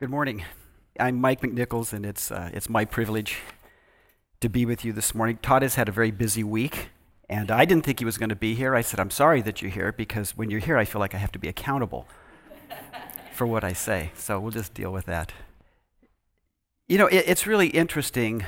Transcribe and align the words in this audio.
Good 0.00 0.10
morning. 0.10 0.44
I'm 1.00 1.20
Mike 1.20 1.40
McNichols, 1.40 1.92
and 1.92 2.06
it's, 2.06 2.30
uh, 2.30 2.50
it's 2.52 2.68
my 2.68 2.84
privilege 2.84 3.40
to 4.40 4.48
be 4.48 4.64
with 4.64 4.84
you 4.84 4.92
this 4.92 5.12
morning. 5.12 5.40
Todd 5.42 5.62
has 5.62 5.74
had 5.74 5.88
a 5.88 5.92
very 5.92 6.12
busy 6.12 6.44
week, 6.44 6.90
and 7.28 7.50
I 7.50 7.64
didn't 7.64 7.84
think 7.84 7.98
he 7.98 8.04
was 8.04 8.16
going 8.16 8.28
to 8.28 8.36
be 8.36 8.54
here. 8.54 8.76
I 8.76 8.80
said, 8.80 9.00
I'm 9.00 9.10
sorry 9.10 9.42
that 9.42 9.60
you're 9.60 9.72
here 9.72 9.90
because 9.90 10.36
when 10.36 10.50
you're 10.50 10.60
here, 10.60 10.78
I 10.78 10.84
feel 10.84 11.00
like 11.00 11.16
I 11.16 11.18
have 11.18 11.32
to 11.32 11.38
be 11.40 11.48
accountable 11.48 12.06
for 13.32 13.44
what 13.44 13.64
I 13.64 13.72
say. 13.72 14.12
So 14.14 14.38
we'll 14.38 14.52
just 14.52 14.72
deal 14.72 14.92
with 14.92 15.06
that. 15.06 15.32
You 16.86 16.96
know, 16.98 17.08
it, 17.08 17.24
it's 17.26 17.44
really 17.44 17.66
interesting 17.66 18.44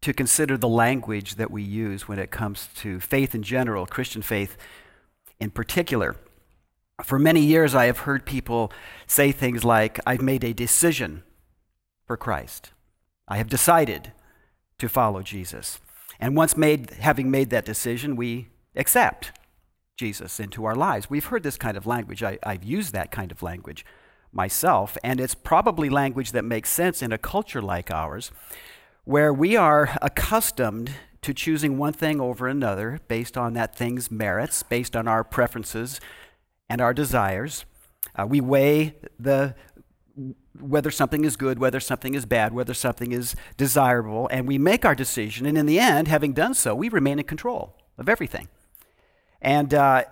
to 0.00 0.12
consider 0.12 0.56
the 0.56 0.68
language 0.68 1.34
that 1.34 1.50
we 1.50 1.64
use 1.64 2.06
when 2.06 2.20
it 2.20 2.30
comes 2.30 2.68
to 2.76 3.00
faith 3.00 3.34
in 3.34 3.42
general, 3.42 3.84
Christian 3.84 4.22
faith 4.22 4.56
in 5.40 5.50
particular. 5.50 6.14
For 7.02 7.18
many 7.18 7.40
years, 7.40 7.74
I 7.74 7.86
have 7.86 7.98
heard 8.00 8.24
people 8.24 8.72
say 9.06 9.30
things 9.30 9.64
like, 9.64 10.00
I've 10.06 10.22
made 10.22 10.42
a 10.42 10.54
decision 10.54 11.24
for 12.06 12.16
Christ. 12.16 12.72
I 13.28 13.36
have 13.36 13.48
decided 13.48 14.12
to 14.78 14.88
follow 14.88 15.22
Jesus. 15.22 15.78
And 16.18 16.36
once 16.36 16.56
made, 16.56 16.90
having 16.90 17.30
made 17.30 17.50
that 17.50 17.66
decision, 17.66 18.16
we 18.16 18.48
accept 18.74 19.32
Jesus 19.96 20.40
into 20.40 20.64
our 20.64 20.74
lives. 20.74 21.10
We've 21.10 21.24
heard 21.24 21.42
this 21.42 21.58
kind 21.58 21.76
of 21.76 21.86
language. 21.86 22.22
I, 22.22 22.38
have 22.42 22.64
used 22.64 22.92
that 22.94 23.10
kind 23.10 23.30
of 23.30 23.42
language 23.42 23.84
myself, 24.32 24.96
and 25.02 25.20
it's 25.20 25.34
probably 25.34 25.90
language 25.90 26.32
that 26.32 26.44
makes 26.44 26.70
sense 26.70 27.02
in 27.02 27.12
a 27.12 27.18
culture 27.18 27.62
like 27.62 27.90
ours, 27.90 28.30
where 29.04 29.32
we 29.32 29.56
are 29.56 29.96
accustomed 30.00 30.92
to 31.22 31.34
choosing 31.34 31.76
one 31.76 31.92
thing 31.92 32.20
over 32.20 32.46
another 32.46 33.00
based 33.08 33.36
on 33.36 33.54
that 33.54 33.76
thing's 33.76 34.10
merits, 34.10 34.62
based 34.62 34.94
on 34.94 35.08
our 35.08 35.24
preferences 35.24 36.00
and 36.68 36.80
our 36.80 36.94
desires. 36.94 37.64
Uh, 38.14 38.26
we 38.26 38.40
weigh 38.40 38.94
the 39.18 39.54
whether 40.58 40.90
something 40.90 41.24
is 41.24 41.36
good, 41.36 41.58
whether 41.58 41.80
something 41.80 42.14
is 42.14 42.24
bad, 42.24 42.54
whether 42.54 42.72
something 42.72 43.12
is 43.12 43.36
desirable, 43.56 44.28
and 44.32 44.48
we 44.48 44.58
make 44.58 44.84
our 44.84 44.94
decision. 44.94 45.44
And 45.44 45.58
in 45.58 45.66
the 45.66 45.78
end, 45.78 46.08
having 46.08 46.32
done 46.32 46.54
so, 46.54 46.74
we 46.74 46.88
remain 46.88 47.18
in 47.18 47.26
control 47.26 47.76
of 47.98 48.08
everything. 48.08 48.48
And 49.42 49.74
uh, 49.74 50.04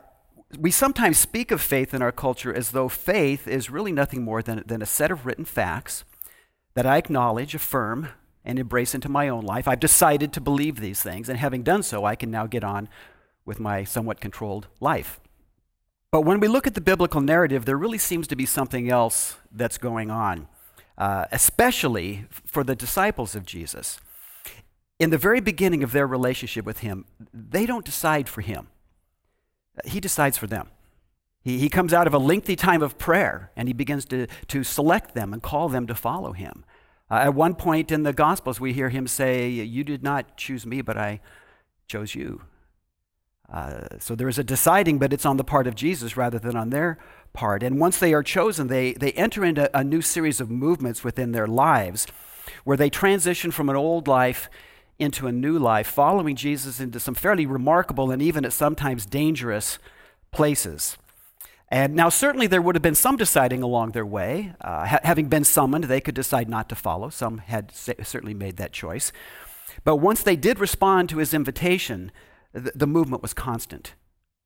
we 0.58 0.70
sometimes 0.70 1.18
speak 1.18 1.50
of 1.50 1.60
faith 1.60 1.94
in 1.94 2.02
our 2.02 2.12
culture 2.12 2.54
as 2.54 2.70
though 2.70 2.88
faith 2.88 3.48
is 3.48 3.70
really 3.70 3.92
nothing 3.92 4.22
more 4.22 4.42
than, 4.42 4.62
than 4.66 4.82
a 4.82 4.86
set 4.86 5.10
of 5.10 5.24
written 5.24 5.44
facts 5.44 6.04
that 6.74 6.86
I 6.86 6.98
acknowledge, 6.98 7.54
affirm, 7.54 8.08
and 8.44 8.58
embrace 8.58 8.94
into 8.94 9.08
my 9.08 9.28
own 9.28 9.44
life. 9.44 9.66
I've 9.66 9.80
decided 9.80 10.32
to 10.34 10.40
believe 10.40 10.76
these 10.76 11.02
things, 11.02 11.28
and 11.28 11.38
having 11.38 11.62
done 11.62 11.82
so, 11.82 12.04
I 12.04 12.16
can 12.16 12.30
now 12.30 12.46
get 12.46 12.62
on 12.62 12.88
with 13.46 13.58
my 13.58 13.84
somewhat 13.84 14.20
controlled 14.20 14.68
life. 14.80 15.20
But 16.14 16.20
when 16.20 16.38
we 16.38 16.46
look 16.46 16.68
at 16.68 16.74
the 16.74 16.80
biblical 16.80 17.20
narrative, 17.20 17.64
there 17.64 17.76
really 17.76 17.98
seems 17.98 18.28
to 18.28 18.36
be 18.36 18.46
something 18.46 18.88
else 18.88 19.36
that's 19.50 19.78
going 19.78 20.12
on, 20.12 20.46
uh, 20.96 21.24
especially 21.32 22.26
for 22.30 22.62
the 22.62 22.76
disciples 22.76 23.34
of 23.34 23.44
Jesus. 23.44 23.98
In 25.00 25.10
the 25.10 25.18
very 25.18 25.40
beginning 25.40 25.82
of 25.82 25.90
their 25.90 26.06
relationship 26.06 26.64
with 26.64 26.78
Him, 26.78 27.04
they 27.32 27.66
don't 27.66 27.84
decide 27.84 28.28
for 28.28 28.42
Him, 28.42 28.68
He 29.84 29.98
decides 29.98 30.38
for 30.38 30.46
them. 30.46 30.68
He, 31.42 31.58
he 31.58 31.68
comes 31.68 31.92
out 31.92 32.06
of 32.06 32.14
a 32.14 32.18
lengthy 32.18 32.54
time 32.54 32.80
of 32.80 32.96
prayer 32.96 33.50
and 33.56 33.66
He 33.66 33.74
begins 33.74 34.04
to, 34.04 34.28
to 34.46 34.62
select 34.62 35.16
them 35.16 35.32
and 35.32 35.42
call 35.42 35.68
them 35.68 35.88
to 35.88 35.96
follow 35.96 36.30
Him. 36.30 36.64
Uh, 37.10 37.24
at 37.24 37.34
one 37.34 37.56
point 37.56 37.90
in 37.90 38.04
the 38.04 38.12
Gospels, 38.12 38.60
we 38.60 38.72
hear 38.72 38.90
Him 38.90 39.08
say, 39.08 39.48
You 39.48 39.82
did 39.82 40.04
not 40.04 40.36
choose 40.36 40.64
me, 40.64 40.80
but 40.80 40.96
I 40.96 41.18
chose 41.88 42.14
you. 42.14 42.42
Uh, 43.52 43.98
so 43.98 44.14
there 44.14 44.28
is 44.28 44.38
a 44.38 44.44
deciding, 44.44 44.98
but 44.98 45.12
it's 45.12 45.26
on 45.26 45.36
the 45.36 45.44
part 45.44 45.66
of 45.66 45.74
Jesus 45.74 46.16
rather 46.16 46.38
than 46.38 46.56
on 46.56 46.70
their 46.70 46.98
part. 47.32 47.62
And 47.62 47.78
once 47.78 47.98
they 47.98 48.14
are 48.14 48.22
chosen, 48.22 48.68
they, 48.68 48.92
they 48.94 49.12
enter 49.12 49.44
into 49.44 49.70
a 49.76 49.84
new 49.84 50.02
series 50.02 50.40
of 50.40 50.50
movements 50.50 51.04
within 51.04 51.32
their 51.32 51.46
lives 51.46 52.06
where 52.64 52.76
they 52.76 52.90
transition 52.90 53.50
from 53.50 53.68
an 53.68 53.76
old 53.76 54.08
life 54.08 54.48
into 54.98 55.26
a 55.26 55.32
new 55.32 55.58
life, 55.58 55.86
following 55.86 56.36
Jesus 56.36 56.80
into 56.80 57.00
some 57.00 57.14
fairly 57.14 57.46
remarkable 57.46 58.10
and 58.10 58.22
even 58.22 58.44
at 58.44 58.52
sometimes 58.52 59.06
dangerous 59.06 59.78
places. 60.30 60.96
And 61.68 61.94
now, 61.94 62.08
certainly, 62.08 62.46
there 62.46 62.62
would 62.62 62.76
have 62.76 62.82
been 62.82 62.94
some 62.94 63.16
deciding 63.16 63.62
along 63.62 63.92
their 63.92 64.06
way. 64.06 64.54
Uh, 64.60 64.86
ha- 64.86 65.00
having 65.02 65.28
been 65.28 65.44
summoned, 65.44 65.84
they 65.84 66.00
could 66.00 66.14
decide 66.14 66.48
not 66.48 66.68
to 66.68 66.76
follow. 66.76 67.08
Some 67.08 67.38
had 67.38 67.72
certainly 67.74 68.34
made 68.34 68.56
that 68.58 68.72
choice. 68.72 69.12
But 69.82 69.96
once 69.96 70.22
they 70.22 70.36
did 70.36 70.60
respond 70.60 71.08
to 71.08 71.18
his 71.18 71.34
invitation, 71.34 72.12
the, 72.54 72.86
movement 72.86 73.20
was 73.20 73.34
constant 73.34 73.94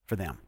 for 0.06 0.16
them. 0.16 0.38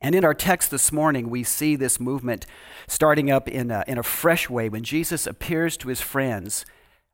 And 0.00 0.14
in 0.14 0.24
our 0.24 0.34
text 0.34 0.70
this 0.70 0.92
morning, 0.92 1.30
we 1.30 1.42
see 1.42 1.74
this 1.74 1.98
movement 1.98 2.46
starting 2.86 3.30
up 3.30 3.48
in 3.48 3.70
a, 3.70 3.82
in 3.86 3.96
a 3.96 4.02
fresh 4.02 4.50
way 4.50 4.68
when 4.68 4.84
Jesus 4.84 5.26
appears 5.26 5.76
to 5.78 5.88
his 5.88 6.02
friends 6.02 6.66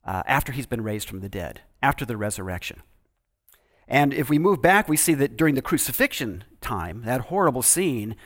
uh, 0.04 0.22
after 0.26 0.52
he's 0.52 0.66
been 0.66 0.82
raised 0.82 1.08
from 1.08 1.20
the 1.20 1.28
dead, 1.28 1.60
after 1.80 2.04
the 2.04 2.16
resurrection. 2.16 2.82
And 3.86 4.12
if 4.12 4.28
we 4.28 4.38
move 4.38 4.60
back, 4.60 4.88
we 4.88 4.96
see 4.96 5.14
that 5.14 5.36
during 5.36 5.54
the 5.54 5.62
crucifixion 5.62 6.44
time, 6.60 7.02
that 7.04 7.22
horrible 7.22 7.62
scene, 7.62 8.16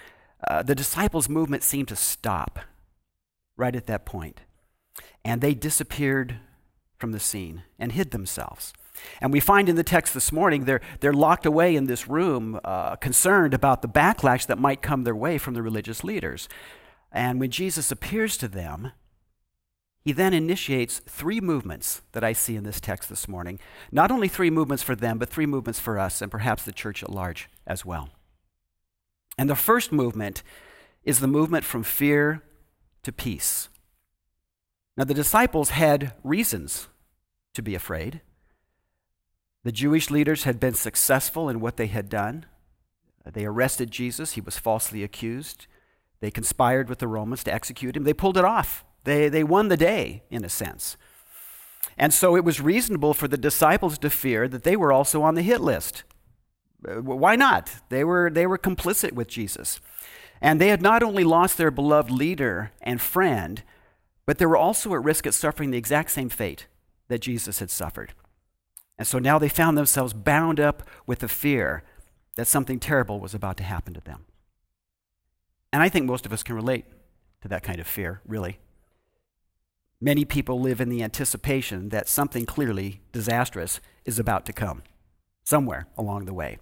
uh, 0.49 0.63
the 0.63 0.75
disciples' 0.75 1.29
movement 1.29 1.63
seemed 1.63 1.89
to 1.89 1.97
stop 1.97 2.61
right 3.57 3.77
at 3.77 3.87
that 3.87 4.07
point. 4.07 4.41
And 5.25 5.41
they 5.41 5.55
disappeared 5.55 6.39
from 6.99 7.13
the 7.13 7.21
scene 7.21 7.65
and 7.79 7.93
hid 7.93 8.11
themselves. 8.11 8.73
And 9.21 9.33
we 9.33 9.41
find 9.41 9.69
in 9.69 9.77
the 9.77 9.85
text 9.85 10.15
this 10.15 10.33
morning 10.33 10.65
they're, 10.65 10.81
they're 11.01 11.13
locked 11.13 11.47
away 11.47 11.77
in 11.77 11.87
this 11.87 12.09
room, 12.09 12.61
uh, 12.65 12.97
concerned 12.97 13.55
about 13.55 13.83
the 13.83 13.89
backlash 13.89 14.47
that 14.47 14.59
might 14.59 14.83
come 14.83 15.05
their 15.05 15.15
way 15.15 15.39
from 15.39 15.55
the 15.55 15.63
religious 15.63 16.05
leaders. 16.05 16.49
And 17.13 17.41
when 17.41 17.51
Jesus 17.51 17.91
appears 17.91 18.37
to 18.39 18.49
them, 18.49 18.93
he 20.07 20.13
then 20.13 20.33
initiates 20.33 21.01
three 21.01 21.41
movements 21.41 22.03
that 22.13 22.23
I 22.23 22.33
see 22.33 22.55
in 22.55 22.63
this 22.63 22.81
text 22.81 23.09
this 23.09 23.27
morning. 23.27 23.59
Not 23.91 24.13
only 24.13 24.29
three 24.29 24.51
movements 24.51 24.83
for 24.83 24.95
them, 24.95 25.19
but 25.19 25.29
three 25.29 25.47
movements 25.47 25.81
for 25.81 25.99
us 25.99 26.23
and 26.23 26.31
perhaps 26.31 26.63
the 26.63 26.73
church 26.73 27.03
at 27.03 27.11
large 27.11 27.49
as 27.67 27.85
well. 27.85 28.11
And 29.37 29.51
the 29.51 29.57
first 29.57 29.91
movement 29.91 30.43
is 31.03 31.21
the 31.21 31.27
movement 31.27 31.65
from 31.65 31.83
fear 31.83 32.43
to 33.03 33.13
peace. 33.13 33.69
Now, 34.97 35.05
the 35.05 35.15
disciples 35.15 35.71
had 35.71 36.13
reasons 36.23 36.89
to 37.55 37.63
be 37.63 37.75
afraid. 37.75 38.21
The 39.67 39.73
Jewish 39.73 40.13
leaders 40.13 40.45
had 40.45 40.61
been 40.61 40.75
successful 40.75 41.49
in 41.49 41.59
what 41.59 41.77
they 41.77 41.89
had 41.89 42.09
done. 42.09 42.47
They 43.25 43.45
arrested 43.45 43.91
Jesus, 43.91 44.35
he 44.35 44.41
was 44.41 44.61
falsely 44.61 45.03
accused. 45.03 45.67
They 46.21 46.31
conspired 46.31 46.89
with 46.89 47.01
the 47.01 47.09
Romans 47.09 47.43
to 47.43 47.53
execute 47.53 47.97
him. 47.97 48.05
They 48.05 48.15
pulled 48.15 48.37
it 48.37 48.45
off. 48.45 48.85
They, 49.03 49.29
they 49.29 49.43
won 49.43 49.67
the 49.67 49.77
day, 49.77 50.23
in 50.31 50.45
a 50.45 50.49
sense. 50.49 50.97
And 51.99 52.15
so 52.15 52.37
it 52.37 52.45
was 52.45 52.61
reasonable 52.61 53.13
for 53.13 53.27
the 53.27 53.37
disciples 53.37 53.99
to 53.99 54.09
fear 54.09 54.47
that 54.47 54.63
they 54.63 54.77
were 54.77 54.93
also 54.93 55.23
on 55.23 55.35
the 55.35 55.43
hit 55.43 55.61
list. 55.61 56.05
Uh, 56.89 57.03
why 57.03 57.35
not? 57.35 57.73
They 57.89 58.05
were, 58.05 58.31
they 58.31 58.47
were 58.47 58.59
complicit 58.59 59.15
with 59.15 59.27
Jesus. 59.27 59.81
And 60.41 60.61
they 60.61 60.69
had 60.69 60.81
not 60.81 61.03
only 61.03 61.25
lost 61.25 61.59
their 61.59 61.73
beloved 61.73 62.13
leader 62.13 62.71
and 62.81 63.01
friend, 63.01 63.65
but 64.27 64.39
they 64.39 64.47
were 64.47 64.57
also 64.57 64.95
at 64.95 65.03
risk 65.03 65.27
of 65.27 65.35
suffering 65.35 65.73
the 65.73 65.79
exact 65.79 66.13
same 66.13 66.29
fate 66.29 66.69
that 67.09 67.21
Jesus 67.21 67.59
had 67.59 67.71
suffered. 67.71 68.15
And 68.99 69.07
so 69.07 69.19
now 69.19 69.39
they 69.39 69.49
found 69.49 69.77
themselves 69.77 70.13
bound 70.13 70.59
up 70.59 70.83
with 71.07 71.19
the 71.21 71.29
fear 71.29 71.83
that 72.37 72.47
something 72.47 72.79
terrible 72.79 73.21
was 73.21 73.35
about 73.35 73.57
to 73.59 73.63
happen 73.63 73.95
to 73.95 74.01
them. 74.01 74.25
And 75.73 75.83
I 75.83 75.89
think 75.89 76.07
most 76.07 76.25
of 76.27 76.33
us 76.33 76.43
can 76.43 76.55
relate 76.55 76.85
to 77.43 77.49
that 77.49 77.63
kind 77.63 77.81
of 77.81 77.87
fear, 77.87 78.21
really. 78.27 78.59
Many 80.01 80.25
people 80.25 80.61
live 80.61 80.81
in 80.81 80.89
the 80.89 81.03
anticipation 81.03 81.89
that 81.91 82.09
something 82.09 82.47
clearly 82.47 83.01
disastrous 83.13 83.81
is 84.05 84.19
about 84.19 84.47
to 84.47 84.53
come 84.53 84.83
somewhere 85.45 85.87
along 85.97 86.27
the 86.27 86.35
way. 86.35 86.59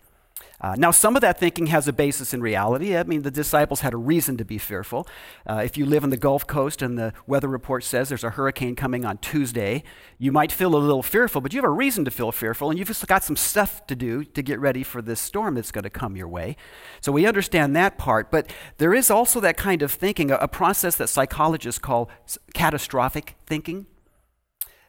Uh, 0.60 0.74
now, 0.78 0.90
some 0.90 1.16
of 1.16 1.20
that 1.20 1.38
thinking 1.38 1.66
has 1.66 1.88
a 1.88 1.92
basis 1.92 2.32
in 2.32 2.40
reality. 2.40 2.96
I 2.96 3.02
mean, 3.02 3.22
the 3.22 3.30
disciples 3.30 3.80
had 3.80 3.92
a 3.92 3.96
reason 3.96 4.36
to 4.36 4.44
be 4.44 4.56
fearful. 4.56 5.06
Uh, 5.46 5.62
if 5.64 5.76
you 5.76 5.84
live 5.84 6.04
on 6.04 6.10
the 6.10 6.16
Gulf 6.16 6.46
Coast 6.46 6.80
and 6.80 6.96
the 6.96 7.12
weather 7.26 7.48
report 7.48 7.84
says 7.84 8.08
there's 8.08 8.24
a 8.24 8.30
hurricane 8.30 8.76
coming 8.76 9.04
on 9.04 9.18
Tuesday, 9.18 9.82
you 10.16 10.30
might 10.30 10.52
feel 10.52 10.74
a 10.74 10.78
little 10.78 11.02
fearful, 11.02 11.40
but 11.40 11.52
you 11.52 11.58
have 11.58 11.68
a 11.68 11.72
reason 11.72 12.04
to 12.04 12.10
feel 12.10 12.30
fearful, 12.32 12.70
and 12.70 12.78
you've 12.78 12.88
just 12.88 13.06
got 13.06 13.24
some 13.24 13.36
stuff 13.36 13.86
to 13.88 13.96
do 13.96 14.24
to 14.24 14.42
get 14.42 14.60
ready 14.60 14.82
for 14.82 15.02
this 15.02 15.20
storm 15.20 15.56
that's 15.56 15.72
going 15.72 15.82
to 15.82 15.90
come 15.90 16.16
your 16.16 16.28
way. 16.28 16.56
So 17.00 17.10
we 17.10 17.26
understand 17.26 17.74
that 17.76 17.98
part, 17.98 18.30
but 18.30 18.50
there 18.78 18.94
is 18.94 19.10
also 19.10 19.40
that 19.40 19.56
kind 19.56 19.82
of 19.82 19.92
thinking, 19.92 20.30
a, 20.30 20.36
a 20.36 20.48
process 20.48 20.94
that 20.96 21.08
psychologists 21.08 21.80
call 21.80 22.08
catastrophic 22.54 23.34
thinking, 23.46 23.86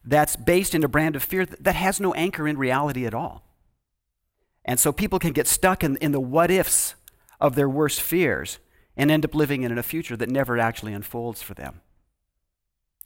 that's 0.05 0.35
based 0.35 0.75
in 0.75 0.83
a 0.83 0.87
brand 0.87 1.15
of 1.15 1.23
fear 1.23 1.45
that 1.45 1.75
has 1.75 1.99
no 1.99 2.13
anchor 2.13 2.47
in 2.47 2.57
reality 2.57 3.07
at 3.07 3.13
all. 3.15 3.41
And 4.65 4.79
so 4.79 4.91
people 4.91 5.19
can 5.19 5.31
get 5.31 5.47
stuck 5.47 5.83
in, 5.83 5.95
in 5.97 6.11
the 6.11 6.19
what 6.19 6.51
ifs 6.51 6.95
of 7.39 7.55
their 7.55 7.69
worst 7.69 8.01
fears 8.01 8.59
and 8.97 9.11
end 9.11 9.23
up 9.23 9.35
living 9.35 9.63
in 9.63 9.77
a 9.77 9.83
future 9.83 10.17
that 10.17 10.29
never 10.29 10.57
actually 10.57 10.93
unfolds 10.93 11.41
for 11.41 11.53
them. 11.53 11.81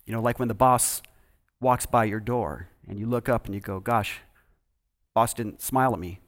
You 0.05 0.13
know, 0.13 0.21
like 0.21 0.39
when 0.39 0.47
the 0.47 0.53
boss 0.53 1.01
walks 1.59 1.85
by 1.85 2.05
your 2.05 2.21
door 2.21 2.69
and 2.87 2.97
you 2.97 3.05
look 3.05 3.27
up 3.27 3.45
and 3.45 3.53
you 3.53 3.61
go, 3.61 3.79
Gosh, 3.79 4.21
boss 5.13 5.33
didn't 5.33 5.61
smile 5.61 5.93
at 5.93 5.99
me 5.99 6.19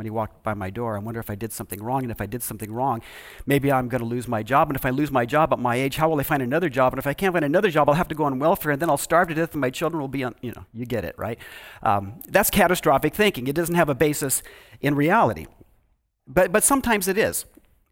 when 0.00 0.06
he 0.06 0.10
walked 0.10 0.42
by 0.42 0.54
my 0.54 0.70
door. 0.70 0.96
I 0.96 0.98
wonder 0.98 1.20
if 1.20 1.28
I 1.28 1.34
did 1.34 1.52
something 1.52 1.82
wrong. 1.82 2.04
And 2.04 2.10
if 2.10 2.22
I 2.22 2.24
did 2.24 2.42
something 2.42 2.72
wrong, 2.72 3.02
maybe 3.44 3.70
I'm 3.70 3.86
going 3.86 4.00
to 4.00 4.06
lose 4.06 4.26
my 4.26 4.42
job. 4.42 4.70
And 4.70 4.74
if 4.74 4.86
I 4.86 4.88
lose 4.88 5.10
my 5.10 5.26
job 5.26 5.52
at 5.52 5.58
my 5.58 5.76
age, 5.76 5.96
how 5.96 6.08
will 6.08 6.18
I 6.18 6.22
find 6.22 6.42
another 6.42 6.70
job? 6.70 6.94
And 6.94 6.98
if 6.98 7.06
I 7.06 7.12
can't 7.12 7.34
find 7.34 7.44
another 7.44 7.68
job, 7.68 7.86
I'll 7.86 7.96
have 7.96 8.08
to 8.08 8.14
go 8.14 8.24
on 8.24 8.38
welfare 8.38 8.72
and 8.72 8.80
then 8.80 8.88
I'll 8.88 8.96
starve 8.96 9.28
to 9.28 9.34
death 9.34 9.52
and 9.52 9.60
my 9.60 9.68
children 9.68 10.00
will 10.00 10.08
be 10.08 10.24
on, 10.24 10.36
you 10.40 10.52
know, 10.52 10.64
you 10.72 10.86
get 10.86 11.04
it, 11.04 11.14
right? 11.18 11.38
Um, 11.82 12.22
that's 12.28 12.48
catastrophic 12.48 13.14
thinking. 13.14 13.46
It 13.46 13.54
doesn't 13.54 13.74
have 13.74 13.90
a 13.90 13.94
basis 13.94 14.42
in 14.80 14.94
reality. 14.94 15.44
But, 16.26 16.50
but 16.50 16.64
sometimes 16.64 17.06
it 17.06 17.18
is. 17.18 17.44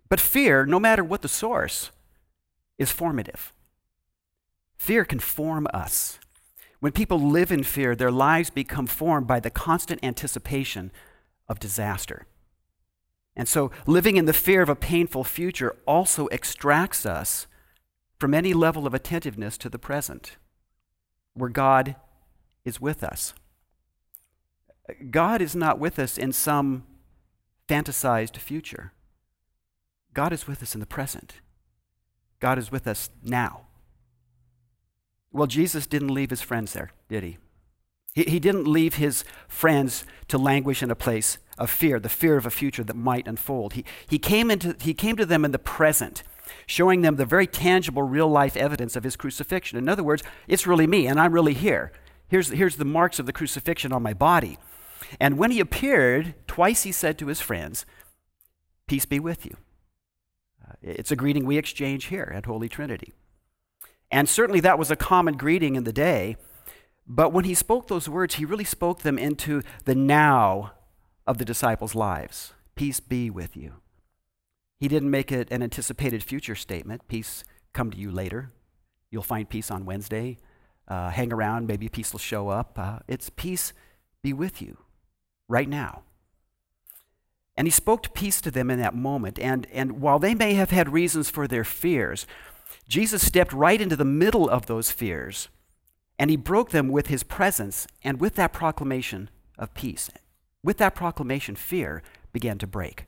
But 0.09 0.19
fear, 0.19 0.65
no 0.65 0.81
matter 0.81 1.05
what 1.05 1.21
the 1.21 1.29
source, 1.29 1.91
is 2.79 2.91
formative. 2.91 3.53
Fear 4.79 5.05
can 5.05 5.19
form 5.19 5.67
us. 5.75 6.19
When 6.81 6.93
people 6.93 7.21
live 7.21 7.53
in 7.53 7.65
fear, 7.65 7.95
their 7.95 8.11
lives 8.11 8.49
become 8.49 8.87
formed 8.87 9.27
by 9.27 9.41
the 9.41 9.51
constant 9.51 10.03
anticipation 10.03 10.91
of 11.49 11.59
disaster. 11.59 12.27
And 13.37 13.49
so, 13.49 13.71
living 13.87 14.17
in 14.17 14.25
the 14.25 14.33
fear 14.33 14.63
of 14.63 14.69
a 14.69 14.75
painful 14.75 15.25
future 15.25 15.77
also 15.87 16.27
extracts 16.29 17.07
us 17.07 17.47
from 18.19 18.35
any 18.35 18.53
level 18.53 18.87
of 18.87 18.95
attentiveness 18.95 19.57
to 19.59 19.69
the 19.69 19.79
present, 19.79 20.37
where 21.35 21.49
God 21.49 21.95
is 22.65 22.81
with 22.81 23.05
us. 23.05 23.35
God 25.11 25.41
is 25.41 25.55
not 25.55 25.79
with 25.79 25.99
us 25.99 26.19
in 26.19 26.33
some 26.33 26.85
fantasized 27.69 28.37
future. 28.39 28.93
God 30.15 30.33
is 30.33 30.49
with 30.49 30.63
us 30.63 30.75
in 30.75 30.81
the 30.81 30.87
present. 30.87 31.35
God 32.41 32.59
is 32.59 32.73
with 32.73 32.89
us 32.89 33.11
now. 33.23 33.67
Well, 35.31 35.47
Jesus 35.47 35.87
didn't 35.87 36.15
leave 36.15 36.31
his 36.31 36.41
friends 36.41 36.73
there, 36.73 36.91
did 37.09 37.23
he? 37.23 37.39
He, 38.19 38.25
he 38.25 38.41
didn't 38.41 38.67
leave 38.67 38.95
his 38.95 39.23
friends 39.47 40.05
to 40.27 40.39
languish 40.39 40.83
in 40.83 40.91
a 40.91 40.97
place 40.97 41.39
of 41.57 41.71
fear, 41.71 42.01
the 42.01 42.09
fear 42.09 42.37
of 42.37 42.47
a 42.47 42.51
future 42.51 42.83
that 42.83 42.97
might 42.97 43.29
unfold. 43.29 43.75
He, 43.75 43.85
he, 44.09 44.19
came, 44.19 44.51
into, 44.51 44.75
he 44.81 44.93
came 44.93 45.15
to 45.15 45.25
them 45.25 45.45
in 45.45 45.53
the 45.53 45.59
present, 45.59 46.25
showing 46.67 47.03
them 47.03 47.15
the 47.15 47.25
very 47.25 47.47
tangible, 47.47 48.03
real 48.03 48.29
life 48.29 48.57
evidence 48.57 48.97
of 48.97 49.05
his 49.05 49.15
crucifixion. 49.15 49.79
In 49.79 49.89
other 49.89 50.03
words, 50.03 50.25
it's 50.49 50.67
really 50.67 50.89
me, 50.89 51.07
and 51.07 51.21
I'm 51.21 51.31
really 51.31 51.55
here. 51.55 51.93
Here's, 52.27 52.49
here's 52.49 52.75
the 52.75 52.85
marks 52.85 53.21
of 53.21 53.27
the 53.27 53.33
crucifixion 53.33 53.93
on 53.93 54.03
my 54.03 54.15
body. 54.15 54.59
And 55.21 55.39
when 55.39 55.53
he 55.53 55.61
appeared, 55.61 56.35
twice 56.49 56.83
he 56.83 56.91
said 56.91 57.19
to 57.19 57.29
his 57.29 57.41
friends, 57.41 57.87
Peace 58.89 59.07
be 59.07 59.21
with 59.21 59.47
you. 59.47 59.57
Uh, 60.69 60.73
it's 60.83 61.13
a 61.13 61.17
greeting 61.17 61.47
we 61.47 61.57
exchange 61.57 62.07
here 62.07 62.33
at 62.35 62.47
Holy 62.47 62.69
Trinity. 62.69 63.13
And 64.11 64.29
certainly 64.29 64.59
that 64.61 64.77
was 64.77 64.91
a 64.91 64.97
common 64.97 65.37
greeting 65.37 65.77
in 65.77 65.85
the 65.85 65.93
day. 65.93 66.37
But 67.09 67.33
when 67.33 67.45
he 67.45 67.55
spoke 67.55 67.89
those 67.89 68.09
words, 68.09 68.35
he 68.35 68.45
really 68.45 68.65
spoke 68.65 69.01
them 69.01 69.19
into 69.19 69.63
the 69.87 69.95
now 69.95 70.73
of 71.27 71.39
the 71.39 71.45
disciples' 71.45 71.95
lives. 71.95 72.53
Peace 72.75 73.01
be 73.01 73.31
with 73.31 73.57
you. 73.57 73.75
He 74.79 74.89
didn't 74.89 75.11
make 75.11 75.33
it 75.33 75.51
an 75.51 75.63
anticipated 75.63 76.23
future 76.23 76.55
statement. 76.55 77.09
Peace 77.09 77.45
come 77.73 77.91
to 77.91 77.99
you 77.99 78.11
later. 78.11 78.53
You'll 79.11 79.23
find 79.23 79.49
peace 79.49 79.71
on 79.71 79.87
Wednesday. 79.87 80.39
Uh, 80.87 81.11
hang 81.11 81.33
around, 81.33 81.67
maybe 81.67 81.89
peace 81.89 82.13
will 82.13 82.19
show 82.19 82.49
up. 82.49 82.79
Uh, 82.79 82.99
it's 83.09 83.31
peace 83.31 83.73
be 84.23 84.33
with 84.33 84.61
you 84.61 84.79
right 85.49 85.69
now. 85.69 86.03
And 87.57 87.67
he 87.67 87.71
spoke 87.71 88.15
peace 88.15 88.41
to 88.43 88.51
them 88.51 88.71
in 88.71 88.79
that 88.79 88.95
moment. 88.95 89.39
And, 89.39 89.67
and 89.73 90.01
while 90.01 90.19
they 90.19 90.35
may 90.35 90.55
have 90.55 90.71
had 90.71 90.93
reasons 90.93 91.29
for 91.29 91.49
their 91.49 91.65
fears, 91.65 92.27
Jesus 92.87 93.27
stepped 93.27 93.53
right 93.53 93.81
into 93.81 93.97
the 93.97 94.05
middle 94.05 94.49
of 94.49 94.67
those 94.67 94.91
fears 94.91 95.49
and 96.19 96.31
he 96.31 96.37
broke 96.37 96.71
them 96.71 96.89
with 96.89 97.07
his 97.07 97.23
presence 97.23 97.87
and 98.03 98.21
with 98.21 98.35
that 98.35 98.53
proclamation 98.53 99.31
of 99.59 99.75
peace. 99.75 100.11
With 100.63 100.79
that 100.79 100.95
proclamation, 100.95 101.55
fear 101.55 102.03
began 102.33 102.59
to 102.59 102.67
break. 102.67 103.05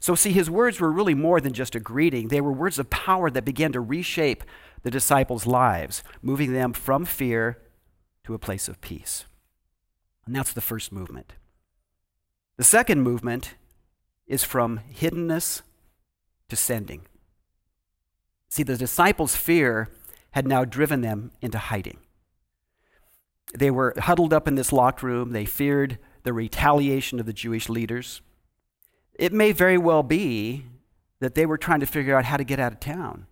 So, 0.00 0.14
see, 0.14 0.32
his 0.32 0.50
words 0.50 0.80
were 0.80 0.90
really 0.90 1.14
more 1.14 1.40
than 1.40 1.52
just 1.52 1.74
a 1.74 1.80
greeting. 1.80 2.28
They 2.28 2.40
were 2.40 2.52
words 2.52 2.78
of 2.78 2.90
power 2.90 3.30
that 3.30 3.44
began 3.44 3.72
to 3.72 3.80
reshape 3.80 4.42
the 4.82 4.90
disciples' 4.90 5.46
lives, 5.46 6.02
moving 6.20 6.52
them 6.52 6.72
from 6.72 7.04
fear 7.04 7.58
to 8.24 8.34
a 8.34 8.38
place 8.38 8.68
of 8.68 8.80
peace. 8.80 9.24
And 10.26 10.34
that's 10.34 10.52
the 10.52 10.60
first 10.60 10.92
movement. 10.92 11.34
The 12.56 12.64
second 12.64 13.02
movement 13.02 13.54
is 14.26 14.44
from 14.44 14.80
hiddenness 14.92 15.62
to 16.48 16.56
sending. 16.56 17.06
See, 18.48 18.62
the 18.62 18.76
disciples' 18.76 19.36
fear 19.36 19.88
had 20.32 20.46
now 20.46 20.64
driven 20.64 21.00
them 21.00 21.30
into 21.40 21.58
hiding. 21.58 21.98
They 23.54 23.70
were 23.70 23.94
huddled 23.96 24.32
up 24.32 24.46
in 24.46 24.56
this 24.56 24.72
locked 24.72 25.02
room. 25.02 25.32
They 25.32 25.44
feared 25.44 25.98
the 26.22 26.32
retaliation 26.32 27.18
of 27.18 27.26
the 27.26 27.32
Jewish 27.32 27.68
leaders. 27.68 28.20
It 29.14 29.32
may 29.32 29.52
very 29.52 29.78
well 29.78 30.02
be 30.02 30.66
that 31.20 31.34
they 31.34 31.46
were 31.46 31.58
trying 31.58 31.80
to 31.80 31.86
figure 31.86 32.16
out 32.16 32.26
how 32.26 32.36
to 32.36 32.44
get 32.44 32.60
out 32.60 32.72
of 32.72 32.80
town. 32.80 33.26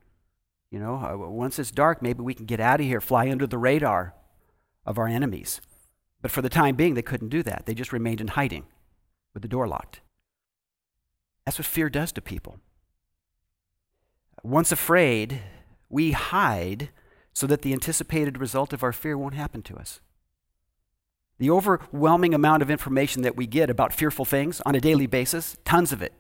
You 0.70 0.80
know, 0.80 0.96
uh, 0.96 1.28
once 1.28 1.58
it's 1.58 1.70
dark, 1.70 2.02
maybe 2.02 2.22
we 2.22 2.34
can 2.34 2.46
get 2.46 2.60
out 2.60 2.80
of 2.80 2.86
here, 2.86 3.00
fly 3.00 3.30
under 3.30 3.46
the 3.46 3.58
radar 3.58 4.14
of 4.84 4.98
our 4.98 5.06
enemies. 5.06 5.60
But 6.22 6.30
for 6.30 6.42
the 6.42 6.48
time 6.48 6.74
being, 6.74 6.94
they 6.94 7.02
couldn't 7.02 7.28
do 7.28 7.42
that. 7.44 7.66
They 7.66 7.74
just 7.74 7.92
remained 7.92 8.20
in 8.20 8.28
hiding 8.28 8.64
with 9.32 9.42
the 9.42 9.48
door 9.48 9.68
locked. 9.68 10.00
That's 11.44 11.58
what 11.58 11.66
fear 11.66 11.88
does 11.88 12.10
to 12.12 12.20
people. 12.20 12.58
Once 14.42 14.72
afraid, 14.72 15.42
we 15.88 16.12
hide 16.12 16.90
so 17.36 17.46
that 17.46 17.60
the 17.60 17.74
anticipated 17.74 18.38
result 18.38 18.72
of 18.72 18.82
our 18.82 18.94
fear 18.94 19.18
won't 19.18 19.34
happen 19.34 19.60
to 19.60 19.76
us. 19.76 20.00
The 21.36 21.50
overwhelming 21.50 22.32
amount 22.32 22.62
of 22.62 22.70
information 22.70 23.20
that 23.24 23.36
we 23.36 23.46
get 23.46 23.68
about 23.68 23.92
fearful 23.92 24.24
things 24.24 24.62
on 24.64 24.74
a 24.74 24.80
daily 24.80 25.06
basis, 25.06 25.58
tons 25.62 25.92
of 25.92 26.00
it. 26.00 26.14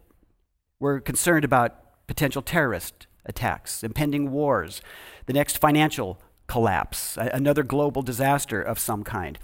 We're 0.78 1.00
concerned 1.00 1.46
about 1.46 2.06
potential 2.06 2.42
terrorist 2.42 3.06
attacks, 3.24 3.82
impending 3.82 4.30
wars, 4.30 4.82
the 5.24 5.32
next 5.32 5.56
financial 5.56 6.20
collapse, 6.48 7.16
another 7.16 7.62
global 7.62 8.02
disaster 8.02 8.60
of 8.60 8.78
some 8.78 9.02
kind. 9.02 9.38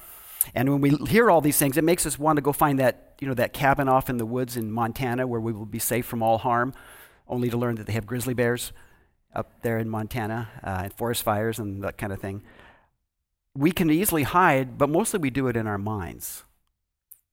And 0.54 0.69
when 0.69 0.82
we 0.82 0.90
hear 1.08 1.30
all 1.30 1.40
these 1.40 1.56
things, 1.56 1.78
it 1.78 1.84
makes 1.84 2.04
us 2.04 2.19
want 2.19 2.36
to 2.36 2.42
go 2.42 2.52
find 2.52 2.78
that, 2.80 3.14
you 3.19 3.26
know, 3.26 3.32
that 3.32 3.54
cabin 3.54 3.88
off 3.88 4.10
in 4.10 4.19
the 4.19 4.26
woods 4.26 4.58
in 4.58 4.70
Montana 4.70 5.26
where 5.26 5.40
we 5.40 5.54
will 5.54 5.64
be 5.64 5.78
safe 5.78 6.04
from 6.04 6.22
all 6.22 6.36
harm, 6.36 6.74
only 7.26 7.48
to 7.48 7.56
learn 7.56 7.76
that 7.76 7.86
they 7.86 7.94
have 7.94 8.04
grizzly 8.04 8.34
bears 8.34 8.74
up 9.34 9.62
there 9.62 9.79
in 9.79 9.88
Montana 9.88 10.49
uh, 10.62 10.81
and 10.84 10.93
forest 10.93 11.23
fires 11.23 11.58
and 11.58 11.82
that 11.82 11.99
kind 11.99 12.12
of 12.12 12.20
thing 12.20 12.43
we 13.55 13.70
can 13.70 13.90
easily 13.90 14.23
hide, 14.23 14.79
but 14.79 14.88
mostly 14.88 15.20
we 15.20 15.31
do 15.31 15.49
it 15.49 15.56
in 15.56 15.67
our 15.67 15.79
minds. 15.79 16.44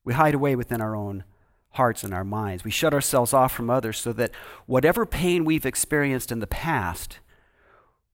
We 0.04 0.14
hide 0.14 0.34
away 0.34 0.56
within 0.56 0.82
our 0.82 0.96
own 0.96 1.24
hearts 1.72 2.04
and 2.04 2.14
our 2.14 2.24
minds. 2.24 2.64
We 2.64 2.72
shut 2.72 2.94
ourselves 2.94 3.34
off 3.34 3.54
from 3.54 3.70
others 3.70 3.98
so 3.98 4.12
that 4.14 4.32
whatever 4.66 5.06
pain 5.06 5.46
we've 5.46 5.66
experienced 5.66 6.32
in 6.32 6.40
the 6.40 6.48
past 6.48 7.20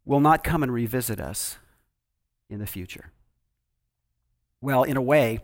will 0.03 0.19
not 0.19 0.43
come 0.43 0.61
and 0.61 0.71
revisit 0.71 1.19
us 1.19 1.57
in 2.49 2.59
the 2.59 2.67
future. 2.67 3.11
Well, 4.61 4.83
in 4.83 4.97
a 4.97 5.01
way, 5.01 5.39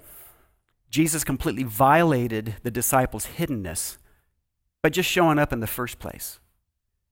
Jesus 0.89 1.23
completely 1.23 1.63
violated 1.63 2.55
the 2.63 2.71
disciples' 2.71 3.27
hiddenness 3.37 3.97
by 4.83 4.89
just 4.89 5.09
showing 5.09 5.39
up 5.39 5.53
in 5.53 5.61
the 5.61 5.67
first 5.67 5.99
place. 5.99 6.39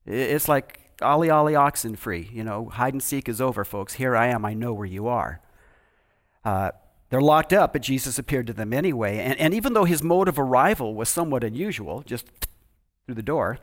It's 0.06 0.48
like 0.48 0.89
Ollie, 1.02 1.30
Ollie, 1.30 1.56
oxen 1.56 1.96
free. 1.96 2.30
You 2.32 2.44
know, 2.44 2.66
hide 2.66 2.94
and 2.94 3.04
seek 3.04 3.30
is 3.30 3.42
over, 3.42 3.64
folks. 3.64 3.94
Here 3.94 4.16
I 4.16 4.28
am. 4.28 4.46
I 4.46 4.54
know 4.54 4.74
where 4.74 4.86
you 4.86 5.08
are. 5.08 5.42
Uh, 6.44 6.72
they're 7.10 7.22
locked 7.22 7.54
up, 7.54 7.74
but 7.74 7.82
Jesus 7.82 8.20
appeared 8.20 8.48
to 8.48 8.54
them 8.54 8.74
anyway. 8.74 9.18
And, 9.20 9.40
and 9.40 9.54
even 9.54 9.74
though 9.74 9.86
his 9.86 10.04
mode 10.04 10.28
of 10.28 10.38
arrival 10.38 10.94
was 10.94 11.10
somewhat 11.10 11.44
unusual, 11.44 12.04
just 12.06 12.28
through 13.06 13.16
the 13.16 13.24
door, 13.24 13.60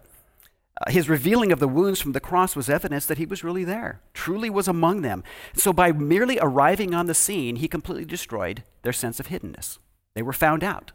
uh, 0.84 0.90
his 0.90 1.08
revealing 1.08 1.52
of 1.52 1.60
the 1.60 1.68
wounds 1.68 2.00
from 2.00 2.12
the 2.12 2.20
cross 2.20 2.56
was 2.56 2.68
evidence 2.68 3.06
that 3.06 3.18
he 3.18 3.26
was 3.26 3.44
really 3.44 3.64
there, 3.64 4.00
truly 4.12 4.50
was 4.50 4.68
among 4.68 5.02
them. 5.02 5.22
So 5.54 5.72
by 5.72 5.92
merely 5.92 6.38
arriving 6.40 6.94
on 6.94 7.06
the 7.06 7.14
scene, 7.14 7.56
he 7.56 7.68
completely 7.68 8.04
destroyed 8.04 8.64
their 8.82 8.92
sense 8.92 9.20
of 9.20 9.28
hiddenness. 9.28 9.78
They 10.14 10.22
were 10.22 10.32
found 10.32 10.64
out. 10.64 10.92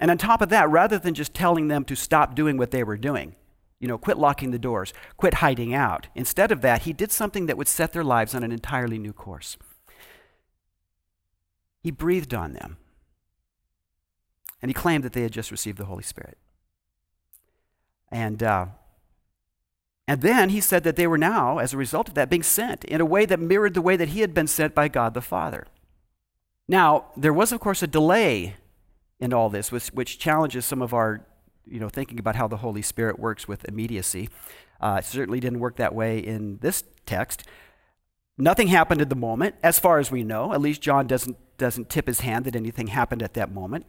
And 0.00 0.10
on 0.10 0.18
top 0.18 0.42
of 0.42 0.50
that, 0.50 0.68
rather 0.68 0.98
than 0.98 1.14
just 1.14 1.32
telling 1.32 1.68
them 1.68 1.84
to 1.84 1.94
stop 1.94 2.34
doing 2.34 2.58
what 2.58 2.70
they 2.70 2.84
were 2.84 2.98
doing, 2.98 3.34
you 3.78 3.88
know, 3.88 3.98
quit 3.98 4.18
locking 4.18 4.50
the 4.50 4.58
doors, 4.58 4.92
quit 5.16 5.34
hiding 5.34 5.74
out. 5.74 6.08
Instead 6.14 6.50
of 6.50 6.62
that, 6.62 6.82
he 6.82 6.92
did 6.92 7.12
something 7.12 7.46
that 7.46 7.58
would 7.58 7.68
set 7.68 7.92
their 7.92 8.04
lives 8.04 8.34
on 8.34 8.42
an 8.42 8.52
entirely 8.52 8.98
new 8.98 9.12
course. 9.12 9.56
He 11.82 11.90
breathed 11.90 12.34
on 12.34 12.54
them. 12.54 12.78
And 14.62 14.70
he 14.70 14.74
claimed 14.74 15.04
that 15.04 15.12
they 15.12 15.22
had 15.22 15.32
just 15.32 15.50
received 15.50 15.78
the 15.78 15.84
Holy 15.84 16.02
Spirit. 16.02 16.38
And, 18.10 18.42
uh, 18.42 18.66
and 20.08 20.22
then 20.22 20.48
he 20.48 20.60
said 20.60 20.82
that 20.84 20.96
they 20.96 21.06
were 21.06 21.18
now, 21.18 21.58
as 21.58 21.74
a 21.74 21.76
result 21.76 22.08
of 22.08 22.14
that, 22.14 22.30
being 22.30 22.42
sent 22.42 22.84
in 22.84 23.00
a 23.00 23.04
way 23.04 23.26
that 23.26 23.38
mirrored 23.38 23.74
the 23.74 23.82
way 23.82 23.96
that 23.96 24.08
he 24.08 24.20
had 24.20 24.32
been 24.32 24.46
sent 24.46 24.74
by 24.74 24.88
God 24.88 25.14
the 25.14 25.20
Father. 25.20 25.66
Now, 26.66 27.06
there 27.16 27.32
was, 27.32 27.52
of 27.52 27.60
course, 27.60 27.82
a 27.82 27.86
delay 27.86 28.56
in 29.20 29.32
all 29.32 29.50
this, 29.50 29.70
which, 29.70 29.88
which 29.88 30.18
challenges 30.18 30.64
some 30.64 30.82
of 30.82 30.94
our 30.94 31.26
you 31.66 31.80
know, 31.80 31.88
thinking 31.88 32.18
about 32.18 32.36
how 32.36 32.48
the 32.48 32.58
Holy 32.58 32.82
Spirit 32.82 33.18
works 33.18 33.48
with 33.48 33.64
immediacy. 33.64 34.28
Uh, 34.80 34.96
it 35.00 35.04
certainly 35.04 35.40
didn't 35.40 35.60
work 35.60 35.76
that 35.76 35.94
way 35.94 36.18
in 36.18 36.58
this 36.58 36.84
text. 37.06 37.44
Nothing 38.38 38.68
happened 38.68 39.00
at 39.00 39.08
the 39.08 39.16
moment, 39.16 39.54
as 39.62 39.78
far 39.78 39.98
as 39.98 40.10
we 40.10 40.22
know. 40.22 40.52
At 40.52 40.60
least 40.60 40.82
John 40.82 41.06
doesn't, 41.06 41.36
doesn't 41.56 41.88
tip 41.88 42.06
his 42.06 42.20
hand 42.20 42.44
that 42.44 42.54
anything 42.54 42.88
happened 42.88 43.22
at 43.22 43.34
that 43.34 43.50
moment. 43.50 43.86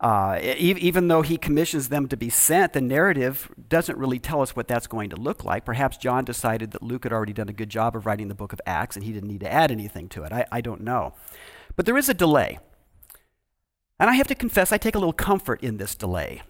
Uh, 0.00 0.40
even 0.42 1.06
though 1.06 1.22
he 1.22 1.38
commissions 1.38 1.88
them 1.88 2.08
to 2.08 2.16
be 2.16 2.28
sent, 2.28 2.72
the 2.72 2.80
narrative 2.80 3.48
doesn't 3.68 3.96
really 3.96 4.18
tell 4.18 4.42
us 4.42 4.56
what 4.56 4.66
that's 4.66 4.88
going 4.88 5.08
to 5.10 5.16
look 5.16 5.44
like. 5.44 5.64
Perhaps 5.64 5.96
John 5.96 6.24
decided 6.24 6.72
that 6.72 6.82
Luke 6.82 7.04
had 7.04 7.12
already 7.12 7.32
done 7.32 7.48
a 7.48 7.52
good 7.52 7.68
job 7.68 7.94
of 7.94 8.04
writing 8.04 8.26
the 8.26 8.34
book 8.34 8.52
of 8.52 8.60
Acts 8.66 8.96
and 8.96 9.04
he 9.04 9.12
didn't 9.12 9.28
need 9.28 9.40
to 9.40 9.52
add 9.52 9.70
anything 9.70 10.08
to 10.08 10.24
it. 10.24 10.32
I, 10.32 10.44
I 10.50 10.60
don't 10.60 10.80
know. 10.80 11.14
But 11.76 11.86
there 11.86 11.96
is 11.96 12.08
a 12.08 12.14
delay. 12.14 12.58
And 14.00 14.10
I 14.10 14.14
have 14.14 14.26
to 14.26 14.34
confess, 14.34 14.72
I 14.72 14.76
take 14.76 14.96
a 14.96 14.98
little 14.98 15.12
comfort 15.12 15.62
in 15.62 15.76
this 15.76 15.94
delay. 15.94 16.42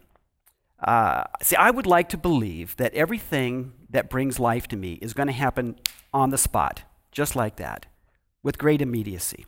Uh, 0.83 1.25
see, 1.41 1.57
I 1.57 1.71
would 1.71 1.87
like 1.87 2.09
to 2.09 2.17
believe 2.17 2.77
that 2.77 2.93
everything 2.95 3.73
that 3.91 4.11
brings 4.11 4.41
life 4.41 4.67
to 4.69 4.77
me 4.77 4.95
is 4.95 5.15
going 5.15 5.29
to 5.29 5.33
happen 5.33 5.77
on 6.12 6.31
the 6.31 6.39
spot, 6.39 6.83
just 7.12 7.37
like 7.37 7.57
that, 7.57 7.87
with 8.43 8.59
great 8.59 8.83
immediacy. 8.83 9.47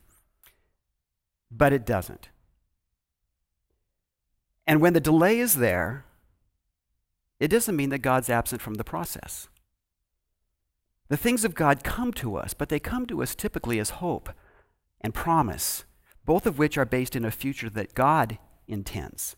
But 1.50 1.72
it 1.72 1.84
doesn't. 1.84 2.28
And 4.66 4.80
when 4.80 4.92
the 4.92 5.00
delay 5.00 5.40
is 5.40 5.56
there, 5.56 6.04
it 7.40 7.48
doesn't 7.48 7.76
mean 7.76 7.90
that 7.90 7.98
God's 7.98 8.30
absent 8.30 8.62
from 8.62 8.74
the 8.74 8.84
process. 8.84 9.48
The 11.08 11.16
things 11.16 11.44
of 11.44 11.54
God 11.54 11.84
come 11.84 12.12
to 12.14 12.36
us, 12.36 12.54
but 12.54 12.68
they 12.68 12.80
come 12.80 13.06
to 13.06 13.22
us 13.22 13.34
typically 13.34 13.78
as 13.78 13.90
hope 13.90 14.30
and 15.00 15.12
promise, 15.12 15.84
both 16.24 16.46
of 16.46 16.58
which 16.58 16.78
are 16.78 16.86
based 16.86 17.14
in 17.14 17.24
a 17.24 17.30
future 17.30 17.68
that 17.70 17.94
God 17.94 18.38
intends. 18.66 19.36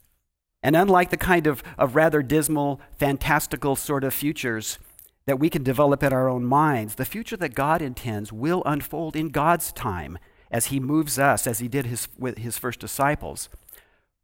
And 0.62 0.74
unlike 0.74 1.10
the 1.10 1.16
kind 1.16 1.46
of, 1.46 1.62
of 1.78 1.94
rather 1.94 2.22
dismal, 2.22 2.80
fantastical 2.98 3.76
sort 3.76 4.04
of 4.04 4.14
futures 4.14 4.78
that 5.26 5.38
we 5.38 5.50
can 5.50 5.62
develop 5.62 6.02
in 6.02 6.12
our 6.12 6.28
own 6.28 6.44
minds, 6.44 6.94
the 6.94 7.04
future 7.04 7.36
that 7.36 7.54
God 7.54 7.82
intends 7.82 8.32
will 8.32 8.62
unfold 8.64 9.16
in 9.16 9.28
God's 9.28 9.72
time 9.72 10.18
as 10.50 10.66
He 10.66 10.80
moves 10.80 11.18
us, 11.18 11.46
as 11.46 11.58
He 11.58 11.68
did 11.68 11.86
his, 11.86 12.08
with 12.18 12.38
His 12.38 12.58
first 12.58 12.80
disciples 12.80 13.48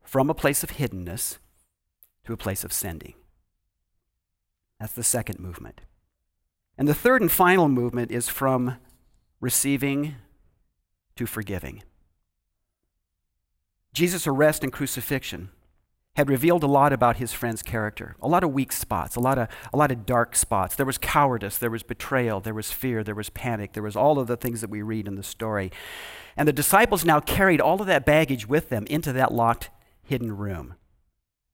from 0.02 0.30
a 0.30 0.34
place 0.34 0.62
of 0.62 0.70
hiddenness 0.70 1.38
to 2.24 2.32
a 2.32 2.36
place 2.36 2.64
of 2.64 2.72
sending. 2.72 3.14
That's 4.78 4.92
the 4.92 5.02
second 5.02 5.38
movement. 5.38 5.80
And 6.78 6.88
the 6.88 6.94
third 6.94 7.20
and 7.20 7.30
final 7.30 7.68
movement 7.68 8.10
is 8.10 8.28
from 8.28 8.76
receiving 9.40 10.16
to 11.16 11.26
forgiving. 11.26 11.82
Jesus' 13.92 14.26
arrest 14.26 14.62
and 14.62 14.72
crucifixion 14.72 15.50
had 16.16 16.28
revealed 16.28 16.62
a 16.62 16.66
lot 16.66 16.92
about 16.92 17.16
his 17.16 17.32
friend's 17.32 17.62
character, 17.62 18.16
a 18.20 18.28
lot 18.28 18.44
of 18.44 18.52
weak 18.52 18.70
spots, 18.70 19.16
a 19.16 19.20
lot 19.20 19.38
of, 19.38 19.48
a 19.72 19.76
lot 19.78 19.90
of 19.90 20.04
dark 20.04 20.36
spots. 20.36 20.76
There 20.76 20.84
was 20.84 20.98
cowardice, 20.98 21.56
there 21.56 21.70
was 21.70 21.82
betrayal, 21.82 22.40
there 22.40 22.52
was 22.52 22.70
fear, 22.70 23.02
there 23.02 23.14
was 23.14 23.30
panic, 23.30 23.72
there 23.72 23.82
was 23.82 23.96
all 23.96 24.18
of 24.18 24.26
the 24.26 24.36
things 24.36 24.60
that 24.60 24.68
we 24.68 24.82
read 24.82 25.08
in 25.08 25.14
the 25.14 25.22
story. 25.22 25.72
And 26.36 26.46
the 26.46 26.52
disciples 26.52 27.04
now 27.04 27.20
carried 27.20 27.62
all 27.62 27.80
of 27.80 27.86
that 27.86 28.04
baggage 28.04 28.46
with 28.46 28.68
them 28.68 28.84
into 28.86 29.12
that 29.14 29.32
locked 29.32 29.70
hidden 30.02 30.36
room. 30.36 30.74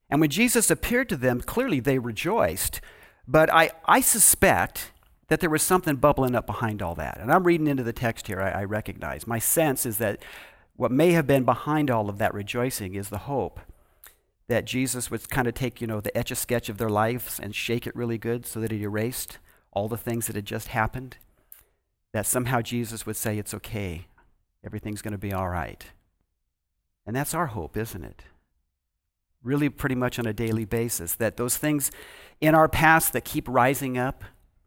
And 0.09 0.19
when 0.19 0.29
Jesus 0.29 0.69
appeared 0.69 1.07
to 1.09 1.17
them, 1.17 1.39
clearly 1.39 1.79
they 1.79 1.99
rejoiced. 1.99 2.81
But 3.25 3.53
I, 3.53 3.71
I 3.85 4.01
suspect 4.01 4.91
that 5.29 5.39
there 5.39 5.49
was 5.49 5.61
something 5.61 5.95
bubbling 5.95 6.35
up 6.35 6.47
behind 6.47 6.81
all 6.81 6.95
that. 6.95 7.19
And 7.21 7.31
I'm 7.31 7.45
reading 7.45 7.67
into 7.67 7.83
the 7.83 7.93
text 7.93 8.27
here, 8.27 8.41
I, 8.41 8.61
I 8.61 8.63
recognize. 8.65 9.25
My 9.27 9.39
sense 9.39 9.85
is 9.85 9.99
that 9.99 10.21
what 10.75 10.91
may 10.91 11.11
have 11.11 11.27
been 11.27 11.45
behind 11.45 11.89
all 11.89 12.09
of 12.09 12.17
that 12.17 12.33
rejoicing 12.33 12.95
is 12.95 13.09
the 13.09 13.19
hope 13.19 13.61
that 14.49 14.65
Jesus 14.65 15.09
would 15.09 15.29
kind 15.29 15.47
of 15.47 15.53
take, 15.53 15.79
you 15.79 15.87
know, 15.87 16.01
the 16.01 16.15
etch 16.17 16.31
a 16.31 16.35
sketch 16.35 16.67
of 16.67 16.77
their 16.77 16.89
lives 16.89 17.39
and 17.39 17.55
shake 17.55 17.87
it 17.87 17.95
really 17.95 18.17
good 18.17 18.45
so 18.45 18.59
that 18.59 18.71
it 18.71 18.81
erased 18.81 19.37
all 19.71 19.87
the 19.87 19.97
things 19.97 20.27
that 20.27 20.35
had 20.35 20.45
just 20.45 20.69
happened. 20.69 21.17
That 22.11 22.25
somehow 22.25 22.61
Jesus 22.61 23.05
would 23.05 23.15
say, 23.15 23.37
It's 23.37 23.53
okay, 23.53 24.07
everything's 24.65 25.01
going 25.01 25.13
to 25.13 25.17
be 25.17 25.31
all 25.31 25.47
right. 25.47 25.85
And 27.05 27.15
that's 27.15 27.33
our 27.33 27.47
hope, 27.47 27.77
isn't 27.77 28.03
it? 28.03 28.23
really 29.43 29.69
pretty 29.69 29.95
much 29.95 30.19
on 30.19 30.25
a 30.25 30.33
daily 30.33 30.65
basis. 30.65 31.13
That 31.13 31.37
those 31.37 31.57
things 31.57 31.91
in 32.41 32.55
our 32.55 32.67
past 32.67 33.13
that 33.13 33.25
keep 33.25 33.47
rising 33.47 33.97
up, 33.97 34.23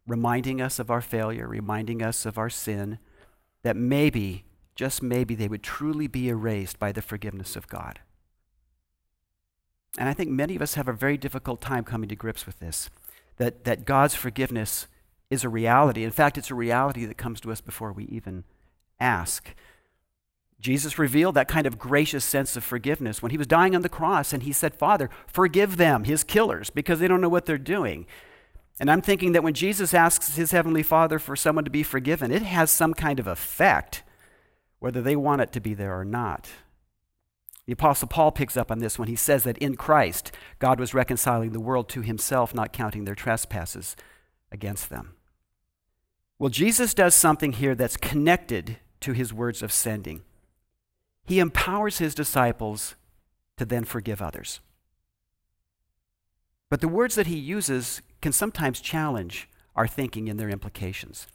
reminding 0.07 0.61
us 0.61 0.79
of 0.79 0.91
our 0.91 1.01
failure, 1.01 1.47
reminding 1.47 2.03
us 2.03 2.27
of 2.27 2.39
our 2.39 2.51
sin, 2.51 2.99
that 3.63 3.77
maybe, 3.77 4.45
just 4.75 5.03
maybe, 5.03 5.35
they 5.35 5.49
would 5.49 5.63
truly 5.63 6.07
be 6.07 6.29
erased 6.29 6.79
by 6.79 6.93
the 6.93 7.03
forgiveness 7.03 7.57
of 7.57 7.69
God. 7.69 8.01
And 9.99 10.09
I 10.09 10.15
think 10.15 10.31
many 10.31 10.57
of 10.57 10.63
us 10.63 10.75
have 10.75 10.89
a 10.89 10.93
very 10.93 11.17
difficult 11.17 11.61
time 11.61 11.85
coming 11.85 12.09
to 12.09 12.17
grips 12.17 12.47
with 12.47 12.59
this 12.59 12.91
that, 13.39 13.65
that 13.65 13.85
God's 13.85 14.15
forgiveness 14.15 14.87
is 15.31 15.43
a 15.43 15.49
reality. 15.49 16.05
In 16.05 16.11
fact, 16.11 16.37
it's 16.37 16.51
a 16.51 16.55
reality 16.55 17.07
that 17.07 17.17
comes 17.17 17.41
to 17.41 17.51
us 17.51 17.61
before 17.61 17.93
we 17.93 18.05
even 18.05 18.45
ask. 19.01 19.55
Jesus 20.61 20.99
revealed 20.99 21.35
that 21.35 21.49
kind 21.49 21.67
of 21.67 21.79
gracious 21.79 22.25
sense 22.25 22.57
of 22.57 22.63
forgiveness 22.63 23.21
when 23.21 23.31
he 23.33 23.39
was 23.39 23.47
dying 23.47 23.75
on 23.75 23.83
the 23.83 23.89
cross 23.89 24.33
and 24.33 24.45
he 24.45 24.53
said, 24.53 24.75
Father, 24.75 25.11
forgive 25.27 25.77
them, 25.77 26.05
his 26.05 26.23
killers, 26.23 26.71
because 26.71 27.01
they 27.01 27.09
don't 27.09 27.21
know 27.21 27.29
what 27.29 27.47
they're 27.47 27.59
doing. 27.59 28.07
And 28.79 28.91
I'm 28.91 29.03
thinking 29.03 29.33
that 29.33 29.43
when 29.43 29.55
Jesus 29.55 29.93
asks 29.93 30.37
his 30.37 30.53
heavenly 30.53 30.83
Father 30.83 31.19
for 31.19 31.35
someone 31.35 31.65
to 31.65 31.71
be 31.71 31.83
forgiven, 31.83 32.31
it 32.31 32.43
has 32.43 32.71
some 32.71 32.95
kind 32.95 33.19
of 33.19 33.27
effect, 33.27 34.03
whether 34.79 35.03
they 35.03 35.17
want 35.17 35.41
it 35.41 35.53
to 35.53 35.61
be 35.61 35.75
there 35.75 35.99
or 35.99 36.05
not. 36.05 36.49
The 37.67 37.73
Apostle 37.73 38.09
Paul 38.09 38.33
picks 38.33 38.57
up 38.57 38.71
on 38.71 38.81
this 38.81 38.99
when 38.99 39.09
he 39.09 39.17
says 39.17 39.45
that 39.45 39.59
in 39.59 39.77
Christ, 39.77 40.33
God 40.59 40.81
was 40.81 40.95
reconciling 40.95 41.53
the 41.53 41.61
world 41.61 41.89
to 41.91 42.03
himself, 42.03 42.55
not 42.55 42.73
counting 42.73 43.05
their 43.05 43.15
trespasses 43.15 43.95
against 44.51 44.91
them. 44.91 45.15
Well, 46.39 46.51
Jesus 46.51 46.93
does 46.93 47.15
something 47.15 47.53
here 47.53 47.75
that's 47.75 47.97
connected 47.97 48.79
to 49.01 49.13
his 49.13 49.33
words 49.33 49.63
of 49.63 49.73
sending 49.73 50.23
he 51.25 51.39
empowers 51.39 51.99
his 51.99 52.15
disciples 52.15 52.97
to 53.57 53.65
then 53.65 53.85
forgive 53.85 54.21
others. 54.21 54.61
But 56.69 56.81
the 56.81 56.89
words 56.89 57.15
that 57.15 57.27
he 57.27 57.39
uses 57.39 58.03
can 58.21 58.33
sometimes 58.33 58.81
challenge 58.81 59.49
our 59.77 59.87
thinking 59.87 60.29
in 60.29 60.37
their 60.37 60.49
implications. 60.49 61.27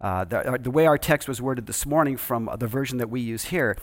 Uh, 0.00 0.24
the, 0.24 0.58
the, 0.60 0.70
way 0.70 0.86
our 0.86 0.98
text 0.98 1.28
was 1.28 1.40
worded 1.40 1.66
this 1.66 1.86
morning 1.86 2.16
from 2.16 2.50
the 2.58 2.66
version 2.66 2.98
that 2.98 3.08
we 3.08 3.20
use 3.20 3.44
here, 3.44 3.76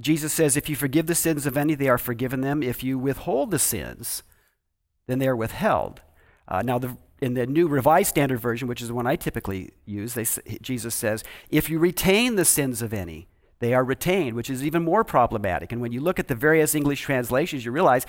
Jesus 0.00 0.32
says, 0.32 0.56
If 0.56 0.68
you 0.68 0.76
forgive 0.76 1.06
the 1.06 1.14
sins 1.14 1.46
of 1.46 1.56
any, 1.56 1.74
they 1.74 1.88
are 1.88 1.98
forgiven 1.98 2.40
them. 2.40 2.62
If 2.62 2.82
you 2.84 2.98
withhold 2.98 3.50
the 3.50 3.58
sins, 3.58 4.22
then 5.06 5.18
they 5.18 5.28
are 5.28 5.36
withheld. 5.36 6.02
Uh, 6.46 6.62
now, 6.62 6.78
the, 6.78 6.96
in 7.20 7.34
the 7.34 7.46
New 7.46 7.66
Revised 7.68 8.10
Standard 8.10 8.40
Version, 8.40 8.68
which 8.68 8.80
is 8.80 8.88
the 8.88 8.94
one 8.94 9.06
I 9.06 9.16
typically 9.16 9.72
use, 9.84 10.14
they, 10.14 10.24
Jesus 10.62 10.94
says, 10.94 11.24
If 11.50 11.68
you 11.68 11.78
retain 11.78 12.36
the 12.36 12.44
sins 12.44 12.80
of 12.80 12.92
any, 12.92 13.26
they 13.60 13.74
are 13.74 13.84
retained, 13.84 14.36
which 14.36 14.50
is 14.50 14.64
even 14.64 14.84
more 14.84 15.02
problematic. 15.02 15.72
And 15.72 15.80
when 15.80 15.92
you 15.92 16.00
look 16.00 16.18
at 16.18 16.28
the 16.28 16.34
various 16.34 16.74
English 16.74 17.00
translations, 17.00 17.64
you 17.64 17.72
realize 17.72 18.06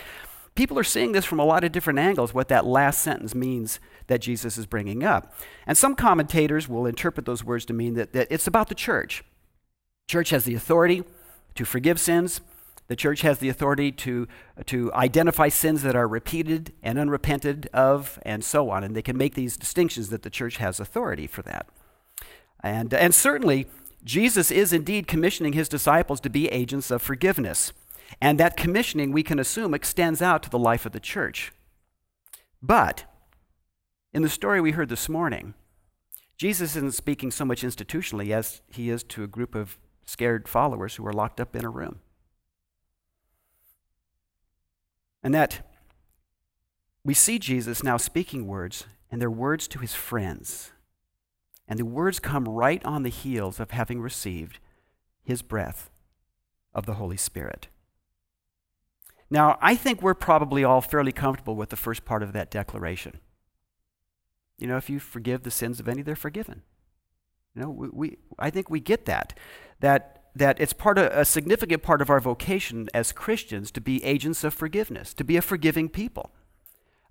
people 0.54 0.78
are 0.78 0.84
seeing 0.84 1.12
this 1.12 1.26
from 1.26 1.40
a 1.40 1.46
lot 1.46 1.64
of 1.64 1.72
different 1.72 1.98
angles, 1.98 2.34
what 2.34 2.50
that 2.50 2.66
last 2.66 3.02
sentence 3.02 3.34
means 3.34 3.80
that 4.08 4.22
Jesus 4.22 4.58
is 4.58 4.68
bringing 4.68 5.04
up. 5.04 5.34
And 5.66 5.76
some 5.78 5.96
commentators 5.96 6.70
will 6.70 6.86
interpret 6.86 7.26
those 7.26 7.44
words 7.44 7.66
to 7.66 7.74
mean 7.74 7.96
that, 7.96 8.14
that 8.14 8.28
it's 8.30 8.46
about 8.46 8.70
the 8.70 8.76
church. 8.76 9.24
Church 10.08 10.30
has 10.30 10.44
the 10.44 10.56
authority 10.56 11.04
to 11.60 11.66
forgive 11.66 12.00
sins. 12.00 12.40
The 12.88 12.96
church 12.96 13.20
has 13.20 13.40
the 13.40 13.50
authority 13.50 13.92
to, 13.92 14.30
to 14.68 14.94
identify 14.94 15.50
sins 15.50 15.82
that 15.82 15.94
are 15.94 16.08
repeated 16.08 16.72
and 16.82 16.98
unrepented 16.98 17.70
of, 17.74 18.18
and 18.22 18.46
so 18.46 18.70
on. 18.70 18.82
And 18.82 18.96
they 18.96 19.02
can 19.02 19.18
make 19.18 19.36
these 19.36 19.58
distinctions 19.58 20.08
that 20.10 20.24
the 20.24 20.30
church 20.30 20.56
has 20.56 20.80
authority 20.80 21.28
for 21.28 21.42
that. 21.42 21.68
And, 22.64 22.94
and 22.94 23.14
certainly, 23.14 23.68
Jesus 24.06 24.52
is 24.52 24.72
indeed 24.72 25.06
commissioning 25.06 25.52
his 25.52 25.68
disciples 25.68 26.22
to 26.22 26.30
be 26.30 26.48
agents 26.48 26.92
of 26.92 27.02
forgiveness. 27.02 27.74
And 28.22 28.40
that 28.40 28.56
commissioning, 28.56 29.12
we 29.12 29.22
can 29.22 29.38
assume, 29.38 29.74
extends 29.74 30.22
out 30.22 30.44
to 30.44 30.50
the 30.50 30.58
life 30.58 30.86
of 30.86 30.94
the 30.94 31.02
church. 31.02 31.52
But 32.62 33.04
in 34.14 34.22
the 34.22 34.30
story 34.30 34.62
we 34.62 34.72
heard 34.72 34.88
this 34.88 35.10
morning, 35.10 35.56
Jesus 36.38 36.78
isn't 36.78 36.94
speaking 36.94 37.32
so 37.32 37.44
much 37.44 37.64
institutionally 37.64 38.32
as 38.32 38.62
he 38.72 38.90
is 38.90 39.04
to 39.04 39.24
a 39.24 39.28
group 39.28 39.56
of 39.56 39.78
scared 40.10 40.48
followers 40.48 40.96
who 40.96 41.06
are 41.06 41.14
locked 41.14 41.40
up 41.40 41.56
in 41.56 41.64
a 41.64 41.70
room. 41.70 42.00
And 45.22 45.34
that 45.34 45.68
we 47.04 47.14
see 47.14 47.38
Jesus 47.38 47.84
now 47.84 47.98
speaking 47.98 48.48
words, 48.48 48.86
and 49.12 49.22
they're 49.22 49.30
words 49.30 49.68
to 49.70 49.80
his 49.80 49.94
friends. 49.94 50.72
And 51.68 51.78
the 51.78 51.86
words 51.86 52.20
come 52.20 52.46
right 52.46 52.84
on 52.84 53.04
the 53.04 53.10
heels 53.10 53.60
of 53.60 53.72
having 53.72 54.02
received 54.02 54.60
his 55.24 55.42
breath 55.42 55.92
of 56.74 56.86
the 56.86 56.96
Holy 56.96 57.18
Spirit. 57.18 57.68
Now, 59.30 59.60
I 59.62 59.76
think 59.76 60.02
we're 60.02 60.16
probably 60.16 60.64
all 60.64 60.82
fairly 60.82 61.12
comfortable 61.12 61.56
with 61.56 61.70
the 61.70 61.76
first 61.76 62.04
part 62.04 62.24
of 62.24 62.34
that 62.34 62.50
declaration. 62.50 63.20
You 64.58 64.66
know, 64.66 64.78
if 64.78 64.90
you 64.90 65.00
forgive 65.00 65.44
the 65.44 65.52
sins 65.52 65.80
of 65.80 65.88
any, 65.88 66.02
they're 66.02 66.16
forgiven. 66.16 66.64
You 67.56 67.62
know, 67.62 67.70
we, 67.70 67.90
we 67.92 68.18
I 68.38 68.50
think 68.50 68.70
we 68.70 68.80
get 68.80 69.06
that. 69.06 69.38
That 69.80 70.20
that 70.36 70.60
it's 70.62 70.74
part 70.74 70.98
of 70.98 71.12
a 71.12 71.26
significant 71.26 71.84
part 71.84 72.02
of 72.02 72.10
our 72.10 72.20
vocation 72.20 72.88
as 72.94 73.12
Christians 73.12 73.72
to 73.72 73.82
be 73.82 74.04
agents 74.04 74.44
of 74.44 74.54
forgiveness, 74.54 75.14
to 75.16 75.24
be 75.24 75.38
a 75.38 75.42
forgiving 75.42 75.90
people. 75.90 76.32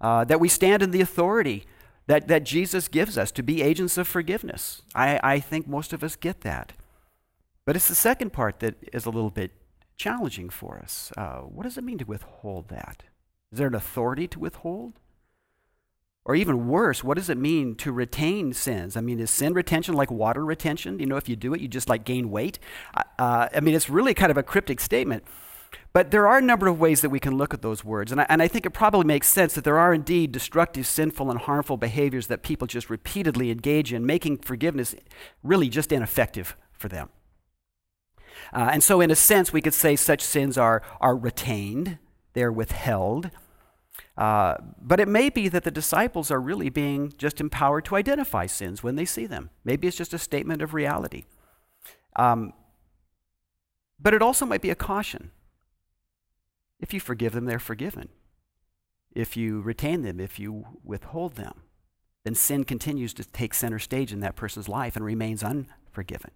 Uh, 0.01 0.25
that 0.25 0.41
we 0.41 0.49
stand 0.49 0.83
in 0.83 0.93
the 0.93 1.01
authority 1.01 1.67
that, 2.07 2.29
that 2.29 2.45
Jesus 2.45 2.89
gives 2.89 3.19
us 3.19 3.31
to 3.33 3.43
be 3.43 3.61
agents 3.61 3.99
of 3.99 4.09
forgiveness. 4.09 4.83
I, 4.95 5.21
I 5.23 5.41
think 5.41 5.69
most 5.69 5.93
of 5.93 6.03
us 6.03 6.17
get 6.17 6.41
that. 6.43 6.73
But 7.67 7.77
it's 7.77 7.89
the 7.89 7.95
second 7.95 8.33
part 8.33 8.61
that 8.61 8.77
is 8.93 9.05
a 9.05 9.11
little 9.11 9.31
bit 9.31 9.51
challenging 9.97 10.49
for 10.49 10.79
us. 10.79 11.13
Uh, 11.17 11.41
what 11.41 11.65
does 11.65 11.77
it 11.77 11.85
mean 11.85 11.99
to 11.99 12.07
withhold 12.07 12.69
that? 12.69 13.03
Is 13.53 13.59
there 13.59 13.67
an 13.67 13.75
authority 13.75 14.27
to 14.29 14.39
withhold? 14.39 14.95
Or 16.25 16.35
even 16.35 16.69
worse, 16.69 17.03
what 17.03 17.17
does 17.17 17.31
it 17.31 17.39
mean 17.39 17.75
to 17.77 17.91
retain 17.91 18.53
sins? 18.53 18.97
I 18.97 19.01
mean, 19.01 19.19
is 19.19 19.31
sin 19.31 19.55
retention 19.55 19.95
like 19.95 20.11
water 20.11 20.45
retention? 20.45 20.99
You 20.99 21.07
know, 21.07 21.17
if 21.17 21.27
you 21.29 21.37
do 21.37 21.55
it, 21.55 21.61
you 21.61 21.69
just 21.69 21.89
like 21.89 22.05
gain 22.05 22.31
weight? 22.31 22.59
Uh, 23.19 23.49
I 23.55 23.61
mean, 23.61 23.75
it's 23.75 23.89
really 23.89 24.13
kind 24.13 24.31
of 24.31 24.37
a 24.37 24.43
cryptic 24.43 24.79
statement. 24.79 25.25
But 25.93 26.11
there 26.11 26.29
are 26.29 26.39
a 26.39 26.43
number 26.43 26.67
of 26.67 26.79
ways 26.79 27.01
that 27.01 27.11
we 27.11 27.21
can 27.21 27.37
look 27.37 27.55
at 27.55 27.63
those 27.63 27.85
words. 27.85 28.13
And 28.13 28.21
I, 28.21 28.27
and 28.29 28.43
I 28.43 28.49
think 28.49 28.67
it 28.67 28.71
probably 28.71 29.05
makes 29.05 29.27
sense 29.27 29.55
that 29.55 29.65
there 29.65 29.79
are 29.79 29.95
indeed 29.95 30.33
destructive, 30.33 30.87
sinful, 30.87 31.31
and 31.31 31.41
harmful 31.41 31.77
behaviors 31.77 32.27
that 32.27 32.43
people 32.43 32.67
just 32.67 32.91
repeatedly 32.91 33.51
engage 33.51 33.93
in, 33.93 34.05
making 34.05 34.39
forgiveness 34.39 34.95
really 35.43 35.69
just 35.69 35.93
ineffective 35.93 36.57
for 36.73 36.89
them. 36.89 37.09
Uh, 38.53 38.71
and 38.73 38.83
so, 38.83 39.01
in 39.01 39.11
a 39.11 39.17
sense, 39.17 39.53
we 39.53 39.61
could 39.61 39.75
say 39.75 39.97
such 39.97 40.23
sins 40.23 40.57
are, 40.57 40.83
are 41.01 41.17
retained, 41.17 41.99
they're 42.35 42.53
withheld. 42.53 43.31
Uh, 44.19 44.57
but 44.83 44.99
it 44.99 45.07
may 45.07 45.31
be 45.31 45.49
that 45.49 45.63
the 45.63 45.71
disciples 45.71 46.29
are 46.29 46.41
really 46.41 46.69
being 46.69 47.13
just 47.17 47.41
empowered 47.41 47.85
to 47.85 47.95
identify 47.95 48.47
sins 48.47 48.83
when 48.83 48.97
they 48.97 49.05
see 49.05 49.27
them. 49.27 49.49
Maybe 49.65 49.87
it's 49.87 49.97
just 49.97 50.13
a 50.13 50.19
statement 50.19 50.61
of 50.61 50.75
reality. 50.75 51.23
Um, 52.17 52.53
but 54.01 54.15
it 54.15 54.21
also 54.21 54.45
might 54.45 54.61
be 54.61 54.71
a 54.71 54.75
caution. 54.75 55.31
If 56.81 56.93
you 56.93 56.99
forgive 56.99 57.33
them, 57.33 57.45
they're 57.45 57.61
forgiven. 57.61 58.09
If 59.13 59.37
you 59.37 59.61
retain 59.61 60.03
them, 60.03 60.19
if 60.19 60.41
you 60.41 60.67
withhold 60.83 61.37
them, 61.37 61.63
then 62.25 62.35
sin 62.35 62.65
continues 62.65 63.15
to 63.15 63.25
take 63.25 63.55
center 63.55 63.79
stage 63.79 64.13
in 64.13 64.19
that 64.21 64.35
person's 64.35 64.69
life 64.69 64.97
and 64.97 65.05
remains 65.05 65.45
unforgiven. 65.45 66.33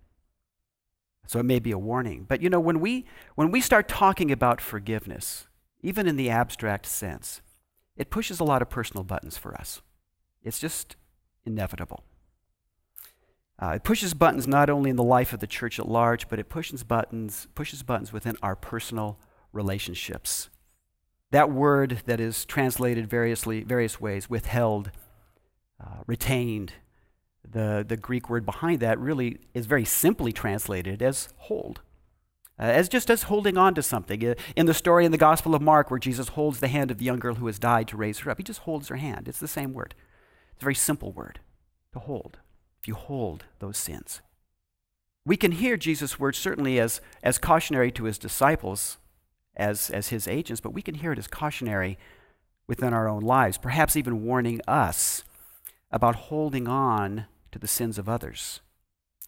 So 1.26 1.40
it 1.40 1.44
may 1.44 1.58
be 1.58 1.72
a 1.72 1.78
warning. 1.78 2.26
But 2.28 2.42
you 2.42 2.48
know, 2.48 2.60
when 2.60 2.78
we, 2.78 3.06
when 3.34 3.50
we 3.50 3.60
start 3.60 3.88
talking 3.88 4.30
about 4.30 4.60
forgiveness, 4.60 5.48
even 5.82 6.06
in 6.06 6.14
the 6.16 6.30
abstract 6.30 6.86
sense, 6.86 7.42
it 7.96 8.10
pushes 8.10 8.40
a 8.40 8.44
lot 8.44 8.62
of 8.62 8.70
personal 8.70 9.04
buttons 9.04 9.36
for 9.36 9.54
us. 9.54 9.82
It's 10.42 10.58
just 10.58 10.96
inevitable. 11.44 12.04
Uh, 13.58 13.74
it 13.76 13.84
pushes 13.84 14.14
buttons 14.14 14.48
not 14.48 14.68
only 14.68 14.90
in 14.90 14.96
the 14.96 15.04
life 15.04 15.32
of 15.32 15.40
the 15.40 15.46
church 15.46 15.78
at 15.78 15.88
large, 15.88 16.28
but 16.28 16.38
it 16.38 16.48
pushes 16.48 16.82
buttons, 16.82 17.46
pushes 17.54 17.82
buttons 17.82 18.12
within 18.12 18.36
our 18.42 18.56
personal 18.56 19.18
relationships. 19.52 20.48
That 21.30 21.50
word 21.50 22.02
that 22.06 22.20
is 22.20 22.44
translated 22.44 23.08
variously, 23.08 23.62
various 23.62 24.00
ways, 24.00 24.28
withheld, 24.28 24.90
uh, 25.80 26.02
retained, 26.06 26.74
the, 27.48 27.84
the 27.86 27.96
Greek 27.96 28.28
word 28.28 28.44
behind 28.44 28.80
that 28.80 28.98
really 28.98 29.38
is 29.54 29.66
very 29.66 29.84
simply 29.84 30.32
translated 30.32 31.02
as 31.02 31.28
hold. 31.36 31.80
Uh, 32.58 32.64
as 32.64 32.88
just 32.88 33.10
as 33.10 33.24
holding 33.24 33.56
on 33.56 33.74
to 33.74 33.82
something. 33.82 34.24
Uh, 34.24 34.34
in 34.56 34.66
the 34.66 34.74
story 34.74 35.04
in 35.04 35.12
the 35.12 35.18
Gospel 35.18 35.54
of 35.54 35.62
Mark, 35.62 35.90
where 35.90 35.98
Jesus 35.98 36.28
holds 36.28 36.60
the 36.60 36.68
hand 36.68 36.90
of 36.90 36.98
the 36.98 37.04
young 37.04 37.18
girl 37.18 37.36
who 37.36 37.46
has 37.46 37.58
died 37.58 37.88
to 37.88 37.96
raise 37.96 38.20
her 38.20 38.30
up, 38.30 38.38
he 38.38 38.44
just 38.44 38.60
holds 38.60 38.88
her 38.88 38.96
hand. 38.96 39.26
It's 39.26 39.40
the 39.40 39.48
same 39.48 39.72
word. 39.72 39.94
It's 40.52 40.62
a 40.62 40.64
very 40.64 40.74
simple 40.74 41.12
word 41.12 41.40
to 41.92 41.98
hold. 41.98 42.38
If 42.80 42.88
you 42.88 42.94
hold 42.94 43.44
those 43.58 43.78
sins, 43.78 44.20
we 45.24 45.36
can 45.36 45.52
hear 45.52 45.76
Jesus' 45.76 46.18
words 46.18 46.36
certainly 46.36 46.80
as, 46.80 47.00
as 47.22 47.38
cautionary 47.38 47.92
to 47.92 48.04
his 48.04 48.18
disciples, 48.18 48.98
as, 49.56 49.88
as 49.90 50.08
his 50.08 50.26
agents, 50.26 50.60
but 50.60 50.72
we 50.72 50.82
can 50.82 50.96
hear 50.96 51.12
it 51.12 51.18
as 51.18 51.28
cautionary 51.28 51.98
within 52.66 52.92
our 52.92 53.08
own 53.08 53.22
lives, 53.22 53.58
perhaps 53.58 53.96
even 53.96 54.24
warning 54.24 54.60
us 54.66 55.24
about 55.90 56.14
holding 56.14 56.66
on 56.66 57.26
to 57.52 57.58
the 57.58 57.68
sins 57.68 57.98
of 57.98 58.08
others, 58.08 58.60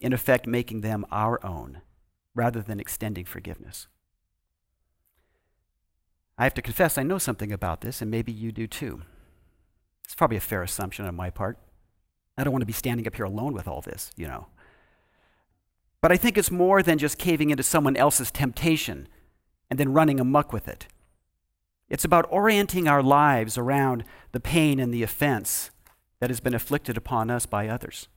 in 0.01 0.13
effect, 0.13 0.47
making 0.47 0.81
them 0.81 1.05
our 1.11 1.43
own 1.45 1.81
rather 2.35 2.61
than 2.61 2.79
extending 2.79 3.25
forgiveness. 3.25 3.87
I 6.37 6.43
have 6.43 6.53
to 6.55 6.61
confess, 6.61 6.97
I 6.97 7.03
know 7.03 7.17
something 7.17 7.51
about 7.51 7.81
this, 7.81 8.01
and 8.01 8.11
maybe 8.11 8.31
you 8.31 8.51
do 8.51 8.67
too. 8.67 9.01
It's 10.03 10.13
probably 10.13 10.37
a 10.37 10.41
fair 10.41 10.61
assumption 10.61 11.05
on 11.05 11.15
my 11.15 11.29
part. 11.29 11.57
I 12.37 12.43
don't 12.43 12.51
want 12.51 12.61
to 12.61 12.67
be 12.67 12.73
standing 12.73 13.07
up 13.07 13.15
here 13.15 13.25
alone 13.25 13.53
with 13.53 13.67
all 13.67 13.81
this, 13.81 14.11
you 14.17 14.27
know. 14.27 14.47
But 16.01 16.11
I 16.11 16.17
think 16.17 16.37
it's 16.37 16.51
more 16.51 16.83
than 16.83 16.97
just 16.97 17.17
caving 17.17 17.49
into 17.49 17.63
someone 17.63 17.95
else's 17.95 18.29
temptation 18.31 19.07
and 19.69 19.79
then 19.79 19.93
running 19.93 20.19
amuck 20.19 20.51
with 20.51 20.67
it. 20.67 20.87
It's 21.89 22.05
about 22.05 22.27
orienting 22.29 22.87
our 22.87 23.01
lives 23.01 23.57
around 23.57 24.03
the 24.31 24.39
pain 24.39 24.79
and 24.79 24.93
the 24.93 25.03
offense 25.03 25.71
that 26.19 26.29
has 26.29 26.39
been 26.39 26.53
afflicted 26.53 26.97
upon 26.97 27.29
us 27.29 27.45
by 27.45 27.67
others. 27.67 28.07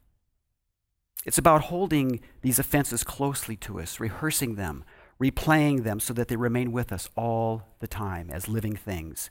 It's 1.25 1.39
about 1.39 1.65
holding 1.65 2.21
these 2.43 2.59
offenses 2.59 3.05
closely 3.05 3.57
to 3.57 3.81
us, 3.81 4.01
rehearsing 4.01 4.55
them, 4.55 4.85
replaying 5.21 5.83
them 5.83 6.01
so 6.01 6.13
that 6.15 6.29
they 6.29 6.37
remain 6.37 6.73
with 6.73 6.93
us 6.93 7.11
all 7.17 7.75
the 7.81 7.89
time 7.89 8.31
as 8.31 8.49
living 8.49 8.77
things. 8.77 9.31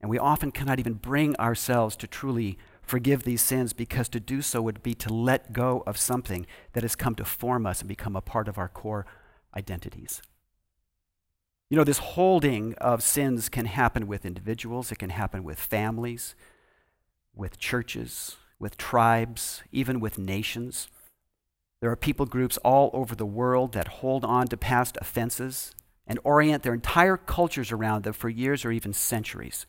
And 0.00 0.10
we 0.10 0.18
often 0.18 0.50
cannot 0.50 0.78
even 0.78 0.94
bring 0.94 1.36
ourselves 1.36 1.96
to 1.96 2.06
truly 2.06 2.58
forgive 2.82 3.22
these 3.22 3.40
sins 3.40 3.72
because 3.72 4.08
to 4.10 4.20
do 4.20 4.42
so 4.42 4.60
would 4.60 4.82
be 4.82 4.94
to 4.94 5.12
let 5.12 5.52
go 5.52 5.82
of 5.86 5.96
something 5.96 6.46
that 6.72 6.82
has 6.82 6.96
come 6.96 7.14
to 7.14 7.24
form 7.24 7.66
us 7.66 7.80
and 7.80 7.88
become 7.88 8.16
a 8.16 8.20
part 8.20 8.48
of 8.48 8.58
our 8.58 8.68
core 8.68 9.06
identities. 9.56 10.20
You 11.70 11.78
know, 11.78 11.84
this 11.84 11.98
holding 11.98 12.74
of 12.74 13.02
sins 13.02 13.48
can 13.48 13.66
happen 13.66 14.06
with 14.06 14.26
individuals, 14.26 14.92
it 14.92 14.98
can 14.98 15.10
happen 15.10 15.42
with 15.42 15.58
families, 15.58 16.34
with 17.34 17.58
churches, 17.58 18.36
with 18.58 18.76
tribes, 18.76 19.62
even 19.72 20.00
with 20.00 20.18
nations. 20.18 20.88
There 21.80 21.90
are 21.90 21.96
people 21.96 22.26
groups 22.26 22.56
all 22.58 22.90
over 22.92 23.14
the 23.14 23.26
world 23.26 23.72
that 23.72 23.88
hold 23.88 24.24
on 24.24 24.48
to 24.48 24.56
past 24.56 24.96
offenses 25.00 25.74
and 26.06 26.18
orient 26.24 26.62
their 26.62 26.74
entire 26.74 27.16
cultures 27.16 27.72
around 27.72 28.04
them 28.04 28.12
for 28.12 28.28
years 28.28 28.64
or 28.64 28.72
even 28.72 28.92
centuries. 28.92 29.66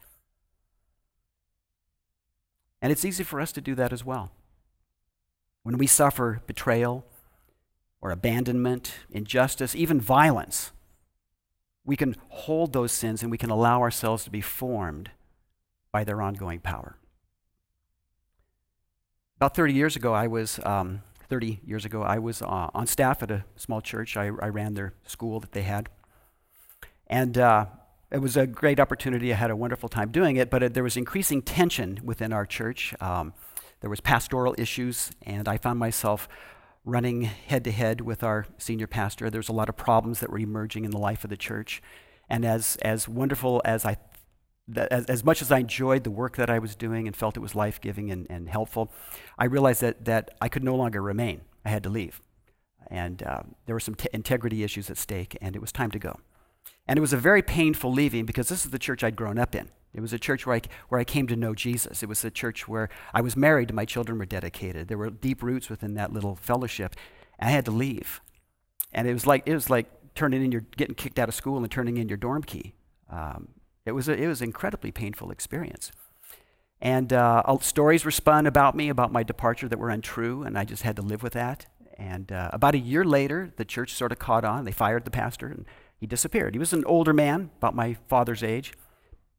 And 2.82 2.92
it's 2.92 3.06
easy 3.06 3.24
for 3.24 3.42
us 3.42 3.52
to 3.54 3.62
do 3.62 3.76
that 3.76 3.92
as 3.92 4.06
well. 4.06 4.32
When 5.64 5.78
we 5.78 5.88
suffer 5.88 6.42
betrayal 6.46 7.06
or 8.00 8.12
abandonment, 8.12 8.94
injustice, 9.10 9.76
even 9.76 10.00
violence, 10.00 10.72
we 11.84 11.96
can 11.96 12.16
hold 12.30 12.74
those 12.74 12.92
sins 12.92 13.22
and 13.22 13.32
we 13.32 13.38
can 13.38 13.50
allow 13.50 13.82
ourselves 13.82 14.24
to 14.26 14.30
be 14.30 14.42
formed 14.42 15.12
by 15.92 16.04
their 16.04 16.22
ongoing 16.22 16.60
power. 16.60 16.98
About 19.38 19.54
30 19.54 19.74
years 19.74 19.98
ago, 19.98 20.14
I 20.14 20.28
was, 20.28 20.62
um, 20.64 21.02
30 21.28 21.60
years 21.66 21.84
ago, 21.84 22.02
I 22.02 22.20
was 22.20 22.42
uh, 22.42 22.70
on 22.74 22.88
staff 22.88 23.22
at 23.22 23.30
a 23.30 23.44
small 23.58 23.82
church. 23.82 24.16
I, 24.16 24.28
I, 24.28 24.48
ran 24.48 24.76
their 24.76 24.94
school 25.06 25.42
that 25.42 25.52
they 25.52 25.64
had. 25.64 25.90
And 27.08 27.38
uh, 27.38 27.66
it 28.12 28.20
was 28.20 28.38
a 28.38 28.48
great 28.48 28.80
opportunity. 28.80 29.34
I 29.34 29.36
had 29.36 29.52
a 29.52 29.56
wonderful 29.56 29.90
time 29.90 30.10
doing 30.10 30.38
it, 30.38 30.50
but 30.50 30.64
it, 30.64 30.74
there 30.74 30.84
was 30.84 30.96
increasing 30.96 31.42
tension 31.42 32.00
within 32.02 32.32
our 32.32 32.46
church. 32.46 32.96
Um, 33.02 33.34
there 33.82 33.90
was 33.90 34.00
pastoral 34.00 34.56
issues, 34.58 35.12
and 35.24 35.50
I 35.50 35.58
found 35.58 35.80
myself 35.80 36.30
running 36.86 37.24
head 37.24 37.66
to 37.66 37.74
head 37.74 38.00
with 38.00 38.24
our 38.24 38.46
senior 38.58 38.88
pastor. 38.88 39.30
There 39.30 39.40
was 39.40 39.50
a 39.50 39.54
lot 39.54 39.68
of 39.68 39.76
problems 39.76 40.22
that 40.22 40.30
were 40.30 40.40
emerging 40.40 40.86
in 40.86 40.92
the 40.92 40.98
life 40.98 41.26
of 41.26 41.30
the 41.30 41.36
church. 41.36 41.82
And 42.30 42.46
as, 42.46 42.78
as 42.84 43.10
wonderful 43.10 43.62
as 43.66 43.84
I 43.84 43.98
that 44.68 44.92
as, 44.92 45.06
as 45.06 45.24
much 45.24 45.42
as 45.42 45.52
I 45.52 45.60
enjoyed 45.60 46.04
the 46.04 46.12
work 46.12 46.38
that 46.38 46.50
I 46.50 46.60
was 46.60 46.76
doing 46.76 47.08
and 47.08 47.16
felt 47.16 47.38
it 47.38 47.42
was 47.42 47.56
life 47.56 47.80
giving 47.80 48.12
and, 48.12 48.26
and 48.30 48.50
helpful, 48.50 48.92
I 49.38 49.46
realized 49.46 49.82
that, 49.82 50.06
that 50.06 50.32
I 50.42 50.50
could 50.50 50.64
no 50.64 50.76
longer 50.76 51.02
remain. 51.02 51.42
I 51.64 51.70
had 51.70 51.84
to 51.84 51.90
leave. 51.90 52.22
And 52.88 53.24
uh, 53.24 53.44
there 53.66 53.76
were 53.76 53.80
some 53.80 53.96
t- 53.96 54.10
integrity 54.14 54.64
issues 54.64 54.90
at 54.90 54.98
stake, 54.98 55.38
and 55.42 55.56
it 55.56 55.60
was 55.60 55.72
time 55.72 55.92
to 55.92 56.00
go. 56.00 56.20
And 56.88 56.98
it 56.98 57.02
was 57.02 57.14
a 57.14 57.18
very 57.18 57.42
painful 57.42 57.92
leaving 57.92 58.26
because 58.26 58.48
this 58.48 58.66
is 58.66 58.72
the 58.72 58.80
church 58.80 59.04
I'd 59.04 59.16
grown 59.16 59.40
up 59.40 59.56
in. 59.56 59.70
It 59.94 60.02
was 60.02 60.14
a 60.14 60.20
church 60.20 60.46
where 60.46 60.58
I, 60.58 60.62
where 60.90 61.00
I 61.00 61.04
came 61.04 61.26
to 61.28 61.36
know 61.36 61.56
Jesus. 61.56 62.04
It 62.04 62.10
was 62.10 62.24
a 62.26 62.30
church 62.30 62.68
where 62.68 62.90
I 63.14 63.22
was 63.22 63.38
married 63.38 63.74
my 63.74 63.86
children 63.86 64.20
were 64.20 64.26
dedicated. 64.26 64.88
There 64.88 64.98
were 64.98 65.10
deep 65.10 65.42
roots 65.42 65.70
within 65.70 65.94
that 65.96 66.12
little 66.12 66.36
fellowship. 66.36 66.96
I 67.40 67.50
had 67.50 67.66
to 67.66 67.72
leave. 67.72 68.22
And 68.94 69.08
it 69.08 69.14
was 69.14 69.26
like, 69.26 69.44
it 69.46 69.54
was 69.54 69.70
like 69.70 69.88
turning 70.14 70.44
in 70.44 70.52
your, 70.52 70.62
getting 70.76 70.96
kicked 70.96 71.18
out 71.18 71.30
of 71.30 71.36
school 71.36 71.58
and 71.58 71.72
turning 71.72 71.98
in 71.98 72.10
your 72.10 72.18
dorm 72.18 72.44
key. 72.44 72.76
Um, 73.10 73.50
it 73.86 73.92
was, 73.92 74.08
a, 74.08 74.14
it 74.14 74.28
was 74.28 74.42
an 74.42 74.48
incredibly 74.48 74.92
painful 74.92 75.32
experience. 75.32 75.92
And 76.82 77.14
uh, 77.14 77.58
stories 77.62 78.04
were 78.04 78.12
spun 78.12 78.46
about 78.46 78.76
me, 78.76 78.90
about 78.90 79.12
my 79.12 79.24
departure, 79.24 79.68
that 79.70 79.80
were 79.80 79.90
untrue, 79.90 80.44
and 80.44 80.58
I 80.58 80.66
just 80.66 80.84
had 80.84 80.96
to 80.98 81.02
live 81.02 81.24
with 81.24 81.34
that. 81.34 81.68
And 81.98 82.32
uh, 82.32 82.50
about 82.52 82.76
a 82.76 82.80
year 82.80 83.06
later, 83.06 83.54
the 83.56 83.66
church 83.66 83.94
sort 83.94 84.12
of 84.12 84.20
caught 84.20 84.44
on. 84.44 84.66
They 84.66 84.72
fired 84.72 85.06
the 85.06 85.12
pastor, 85.12 85.48
and 85.48 85.66
he 86.00 86.06
disappeared. 86.06 86.54
He 86.54 86.60
was 86.60 86.74
an 86.74 86.84
older 86.86 87.14
man, 87.14 87.52
about 87.58 87.76
my 87.76 87.96
father's 88.08 88.44
age, 88.44 88.74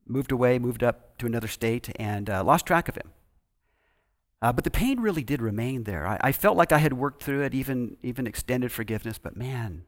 moved 0.06 0.32
away, 0.32 0.58
moved 0.58 0.82
up 0.82 1.18
to 1.18 1.26
another 1.26 1.48
state, 1.48 1.90
and 1.96 2.30
uh, 2.30 2.42
lost 2.42 2.66
track 2.66 2.88
of 2.88 2.96
him. 2.96 3.12
Uh, 4.40 4.52
but 4.52 4.64
the 4.64 4.70
pain 4.70 5.00
really 5.00 5.24
did 5.24 5.42
remain 5.42 5.84
there. 5.84 6.06
I, 6.06 6.18
I, 6.20 6.32
felt 6.32 6.56
like 6.56 6.72
I 6.72 6.78
had 6.78 6.92
worked 6.92 7.22
through 7.22 7.42
it, 7.42 7.54
even, 7.54 7.96
even 8.02 8.26
extended 8.26 8.70
forgiveness, 8.70 9.18
but 9.18 9.36
man, 9.36 9.84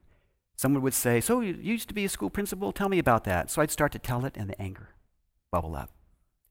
Someone 0.58 0.82
would 0.82 0.94
say, 0.94 1.20
So 1.20 1.40
you 1.40 1.54
used 1.54 1.86
to 1.86 1.94
be 1.94 2.04
a 2.04 2.08
school 2.08 2.30
principal? 2.30 2.72
Tell 2.72 2.88
me 2.88 2.98
about 2.98 3.22
that. 3.24 3.48
So 3.48 3.62
I'd 3.62 3.70
start 3.70 3.92
to 3.92 3.98
tell 4.00 4.24
it, 4.24 4.36
and 4.36 4.50
the 4.50 4.60
anger 4.60 4.88
bubble 5.52 5.76
up. 5.76 5.90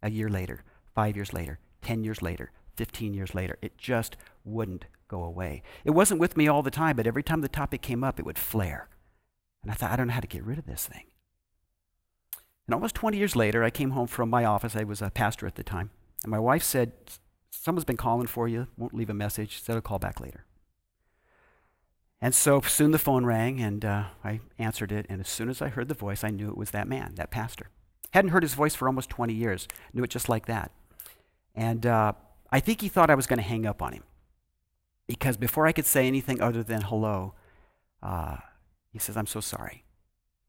A 0.02 0.10
year 0.10 0.30
later, 0.30 0.64
five 0.96 1.18
years 1.18 1.34
later, 1.34 1.60
10 1.82 2.06
years 2.06 2.22
later, 2.22 2.52
15 2.78 3.14
years 3.14 3.36
later, 3.36 3.58
it 3.62 3.78
just 3.78 4.16
wouldn't 4.46 4.86
go 5.10 5.24
away. 5.24 5.62
It 5.84 5.92
wasn't 5.92 6.22
with 6.22 6.38
me 6.38 6.48
all 6.48 6.64
the 6.64 6.72
time, 6.72 6.96
but 6.96 7.06
every 7.06 7.22
time 7.22 7.42
the 7.42 7.50
topic 7.50 7.82
came 7.82 8.02
up, 8.02 8.18
it 8.18 8.26
would 8.26 8.40
flare. 8.40 8.88
And 9.62 9.72
I 9.72 9.76
thought, 9.76 9.92
I 9.92 9.98
don't 9.98 10.08
know 10.08 10.14
how 10.14 10.22
to 10.22 10.28
get 10.28 10.46
rid 10.46 10.58
of 10.58 10.66
this 10.66 10.88
thing. 10.88 11.04
And 12.66 12.74
almost 12.74 12.96
20 12.96 13.18
years 13.18 13.36
later, 13.36 13.62
I 13.62 13.70
came 13.70 13.92
home 13.92 14.08
from 14.08 14.30
my 14.30 14.46
office. 14.46 14.76
I 14.76 14.86
was 14.86 15.02
a 15.02 15.10
pastor 15.10 15.48
at 15.48 15.56
the 15.56 15.64
time. 15.64 15.90
And 16.24 16.32
my 16.32 16.40
wife 16.40 16.64
said, 16.64 16.94
Someone's 17.52 17.84
been 17.84 17.98
calling 17.98 18.28
for 18.28 18.48
you, 18.48 18.68
won't 18.78 18.94
leave 18.94 19.10
a 19.10 19.14
message, 19.14 19.62
said 19.62 19.76
I'll 19.76 19.82
call 19.82 20.00
back 20.00 20.22
later. 20.22 20.46
And 22.20 22.34
so 22.34 22.62
soon 22.62 22.92
the 22.92 23.00
phone 23.00 23.26
rang, 23.26 23.62
and 23.62 23.86
uh, 23.86 24.06
I 24.24 24.40
answered 24.58 24.92
it. 24.92 25.06
And 25.10 25.22
as 25.22 25.30
soon 25.30 25.50
as 25.50 25.62
I 25.62 25.70
heard 25.70 25.88
the 25.88 25.94
voice, 25.94 26.24
I 26.24 26.30
knew 26.30 26.50
it 26.50 26.58
was 26.58 26.72
that 26.72 26.88
man, 26.88 27.14
that 27.16 27.30
pastor. 27.30 27.70
Hadn't 28.12 28.32
heard 28.32 28.44
his 28.44 28.56
voice 28.56 28.74
for 28.74 28.88
almost 28.88 29.10
20 29.10 29.34
years, 29.34 29.68
knew 29.94 30.04
it 30.04 30.10
just 30.10 30.30
like 30.30 30.46
that. 30.48 30.72
And 31.54 31.86
uh, 31.86 32.14
I 32.52 32.60
think 32.60 32.82
he 32.82 32.88
thought 32.88 33.10
I 33.10 33.16
was 33.16 33.28
going 33.28 33.38
to 33.38 33.44
hang 33.44 33.66
up 33.66 33.82
on 33.82 33.94
him. 33.94 34.04
Because 35.08 35.38
before 35.38 35.68
I 35.68 35.72
could 35.72 35.86
say 35.86 36.08
anything 36.08 36.42
other 36.42 36.64
than 36.64 36.82
hello, 36.82 37.34
uh, 38.02 38.38
he 38.92 39.00
says, 39.00 39.16
I'm 39.16 39.28
so 39.28 39.40
sorry. 39.40 39.84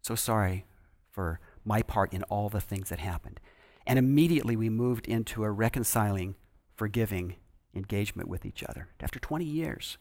So 0.03 0.15
sorry 0.15 0.65
for 1.11 1.41
my 1.65 1.83
part 1.83 2.13
in 2.13 2.23
all 2.25 2.49
the 2.49 2.61
things 2.61 2.89
that 2.89 2.99
happened. 2.99 3.41
And 3.87 3.99
immediately 3.99 4.57
we 4.57 4.69
moved 4.69 5.07
into 5.07 5.45
a 5.45 5.51
reconciling, 5.51 6.35
forgiving 6.75 7.37
engagement 7.75 8.29
with 8.29 8.45
each 8.45 8.65
other 8.65 8.89
after 9.01 9.19
20 9.19 9.45
years. 9.45 9.99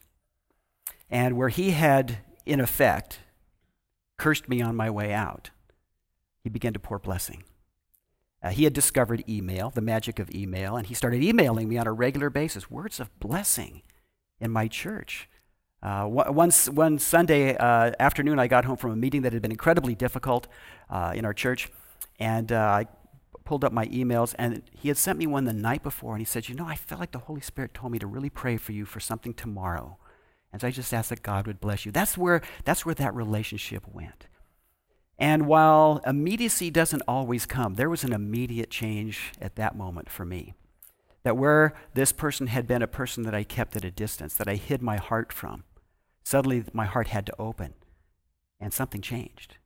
And 1.10 1.36
where 1.36 1.48
he 1.48 1.70
had, 1.70 2.18
in 2.44 2.60
effect, 2.60 3.20
cursed 4.18 4.48
me 4.48 4.60
on 4.60 4.76
my 4.76 4.90
way 4.90 5.12
out, 5.12 5.50
he 6.42 6.50
began 6.50 6.72
to 6.72 6.78
pour 6.78 6.98
blessing. 6.98 7.44
Uh, 8.42 8.50
he 8.50 8.64
had 8.64 8.72
discovered 8.72 9.24
email, 9.28 9.70
the 9.70 9.80
magic 9.80 10.18
of 10.18 10.32
email, 10.32 10.76
and 10.76 10.86
he 10.86 10.94
started 10.94 11.22
emailing 11.22 11.68
me 11.68 11.76
on 11.76 11.86
a 11.86 11.92
regular 11.92 12.30
basis 12.30 12.70
words 12.70 13.00
of 13.00 13.18
blessing 13.18 13.82
in 14.40 14.50
my 14.50 14.68
church. 14.68 15.28
Uh, 15.82 16.04
one, 16.06 16.50
one 16.50 16.98
Sunday 16.98 17.56
uh, 17.56 17.92
afternoon, 17.98 18.38
I 18.38 18.46
got 18.46 18.64
home 18.64 18.76
from 18.76 18.92
a 18.92 18.96
meeting 18.96 19.22
that 19.22 19.32
had 19.32 19.42
been 19.42 19.50
incredibly 19.50 19.94
difficult 19.94 20.46
uh, 20.90 21.12
in 21.14 21.24
our 21.24 21.34
church, 21.34 21.70
and 22.18 22.52
uh, 22.52 22.56
I 22.56 22.86
pulled 23.44 23.64
up 23.64 23.72
my 23.72 23.86
emails, 23.86 24.34
and 24.38 24.62
he 24.72 24.88
had 24.88 24.96
sent 24.96 25.18
me 25.18 25.26
one 25.26 25.44
the 25.44 25.52
night 25.52 25.82
before, 25.82 26.12
and 26.12 26.20
he 26.20 26.24
said, 26.24 26.48
You 26.48 26.54
know, 26.54 26.66
I 26.66 26.74
felt 26.74 27.00
like 27.00 27.12
the 27.12 27.20
Holy 27.20 27.40
Spirit 27.40 27.74
told 27.74 27.92
me 27.92 27.98
to 27.98 28.06
really 28.06 28.30
pray 28.30 28.56
for 28.56 28.72
you 28.72 28.84
for 28.84 29.00
something 29.00 29.34
tomorrow. 29.34 29.98
And 30.52 30.60
so 30.60 30.68
I 30.68 30.70
just 30.70 30.94
asked 30.94 31.10
that 31.10 31.22
God 31.22 31.46
would 31.46 31.60
bless 31.60 31.84
you. 31.84 31.92
That's 31.92 32.16
where, 32.16 32.40
that's 32.64 32.86
where 32.86 32.94
that 32.94 33.14
relationship 33.14 33.84
went. 33.92 34.26
And 35.18 35.46
while 35.46 36.00
immediacy 36.06 36.70
doesn't 36.70 37.02
always 37.08 37.44
come, 37.44 37.74
there 37.74 37.90
was 37.90 38.04
an 38.04 38.12
immediate 38.12 38.70
change 38.70 39.32
at 39.40 39.56
that 39.56 39.76
moment 39.76 40.08
for 40.08 40.24
me. 40.24 40.54
That 41.24 41.36
where 41.36 41.74
this 41.94 42.12
person 42.12 42.46
had 42.46 42.66
been 42.66 42.82
a 42.82 42.86
person 42.86 43.24
that 43.24 43.34
I 43.34 43.42
kept 43.42 43.76
at 43.76 43.84
a 43.84 43.90
distance, 43.90 44.34
that 44.34 44.48
I 44.48 44.54
hid 44.54 44.80
my 44.80 44.96
heart 44.96 45.32
from, 45.32 45.64
suddenly 46.22 46.64
my 46.72 46.86
heart 46.86 47.08
had 47.08 47.26
to 47.26 47.40
open 47.40 47.74
and 48.60 48.72
something 48.72 49.02
changed. 49.02 49.56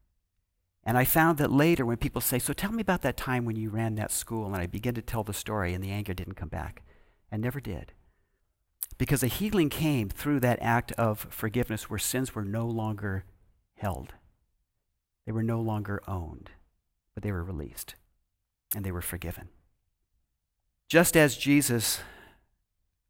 And 0.85 0.99
I 0.99 1.05
found 1.05 1.39
that 1.39 1.53
later 1.53 1.87
when 1.87 1.99
people 1.99 2.21
say, 2.21 2.39
So 2.39 2.53
tell 2.53 2.73
me 2.73 2.81
about 2.81 3.03
that 3.03 3.17
time 3.17 3.45
when 3.45 3.57
you 3.57 3.71
ran 3.71 3.95
that 3.97 4.11
school, 4.11 4.47
and 4.47 4.57
I 4.57 4.67
begin 4.67 4.95
to 4.95 5.03
tell 5.03 5.23
the 5.23 5.33
story, 5.33 5.75
and 5.75 5.85
the 5.85 5.91
anger 5.91 6.13
didn't 6.13 6.35
come 6.35 6.49
back, 6.49 6.83
and 7.31 7.41
never 7.41 7.61
did. 7.61 7.93
Because 9.03 9.25
a 9.25 9.27
healing 9.27 9.69
came 9.69 10.09
through 10.09 10.39
that 10.39 10.61
act 10.63 10.93
of 10.93 11.27
forgiveness 11.29 11.91
where 11.91 11.99
sins 11.99 12.37
were 12.37 12.45
no 12.45 12.67
longer 12.67 13.25
held, 13.77 14.15
they 15.27 15.33
were 15.33 15.43
no 15.43 15.61
longer 15.61 16.01
owned, 16.07 16.51
but 17.13 17.25
they 17.25 17.33
were 17.33 17.43
released, 17.43 17.97
and 18.77 18.85
they 18.85 18.93
were 18.93 19.03
forgiven. 19.03 19.49
Just 20.89 21.17
as 21.17 21.37
Jesus 21.37 21.99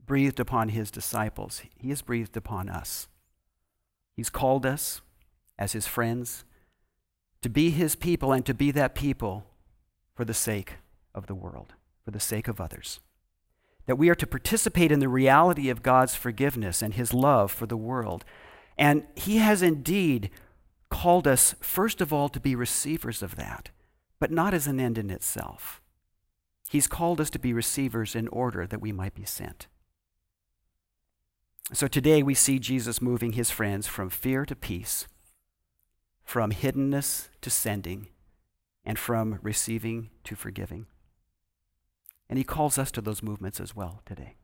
breathed 0.03 0.41
upon 0.41 0.71
his 0.71 0.91
disciples, 0.91 1.61
he 1.77 1.91
has 1.91 2.01
breathed 2.01 2.39
upon 2.39 2.71
us. 2.71 3.07
He's 4.17 4.31
called 4.31 4.65
us 4.65 5.03
as 5.59 5.73
his 5.73 5.87
friends 5.87 6.47
to 7.43 7.51
be 7.51 7.69
his 7.69 7.97
people 7.97 8.33
and 8.33 8.47
to 8.47 8.55
be 8.55 8.71
that 8.71 8.95
people 8.95 9.45
for 10.15 10.25
the 10.25 10.33
sake 10.33 10.77
of 11.15 11.27
the 11.27 11.35
world, 11.35 11.75
for 12.03 12.13
the 12.13 12.19
sake 12.19 12.49
of 12.49 12.63
others. 12.63 13.01
That 13.93 13.97
we 13.97 14.09
are 14.09 14.15
to 14.15 14.27
participate 14.27 14.91
in 14.91 15.01
the 15.01 15.09
reality 15.11 15.69
of 15.69 15.83
God's 15.83 16.15
forgiveness 16.15 16.81
and 16.81 16.95
his 16.95 17.13
love 17.13 17.53
for 17.53 17.67
the 17.67 17.77
world. 17.77 18.25
And 18.79 19.05
he 19.15 19.37
has 19.37 19.61
indeed 19.61 20.31
called 20.89 21.29
us, 21.29 21.55
first 21.61 22.01
of 22.01 22.11
all, 22.11 22.31
to 22.31 22.41
be 22.41 22.55
receivers 22.55 23.23
of 23.23 23.37
that, 23.37 23.69
but 24.19 24.31
not 24.31 24.55
as 24.55 24.67
an 24.67 24.81
end 24.81 24.97
in 24.97 25.11
itself. 25.11 25.83
He's 26.71 26.87
called 26.87 27.21
us 27.21 27.29
to 27.29 27.39
be 27.39 27.53
receivers 27.53 28.15
in 28.15 28.29
order 28.29 28.67
that 28.67 28.81
we 28.81 28.93
might 28.93 29.15
be 29.15 29.27
sent. 29.27 29.67
So 31.75 31.87
today 31.87 32.23
we 32.23 32.33
see 32.33 32.59
Jesus 32.59 33.03
moving 33.03 33.33
his 33.33 33.51
friends 33.51 33.87
from 33.87 34.09
fear 34.09 34.47
to 34.47 34.57
peace 34.57 35.07
from 36.25 36.51
hiddenness 36.51 37.29
to 37.43 37.51
sending, 37.51 38.09
and 38.87 38.99
from 38.99 39.39
receiving 39.43 40.09
to 40.25 40.35
forgiving. 40.35 40.87
And 42.33 42.39
he 42.39 42.45
calls 42.45 42.79
us 42.79 42.91
to 42.93 43.03
those 43.03 43.23
movements 43.23 43.61
as 43.61 43.77
well 43.77 44.01
today. 44.07 44.37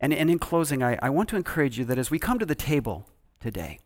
And, 0.00 0.14
and 0.14 0.30
in 0.30 0.38
closing, 0.38 0.82
I, 0.82 0.98
I 1.02 1.10
want 1.10 1.28
to 1.28 1.36
encourage 1.36 1.78
you 1.78 1.84
that 1.84 1.98
as 1.98 2.10
we 2.10 2.18
come 2.18 2.38
to 2.38 2.46
the 2.46 2.54
table 2.54 3.10
today, 3.40 3.78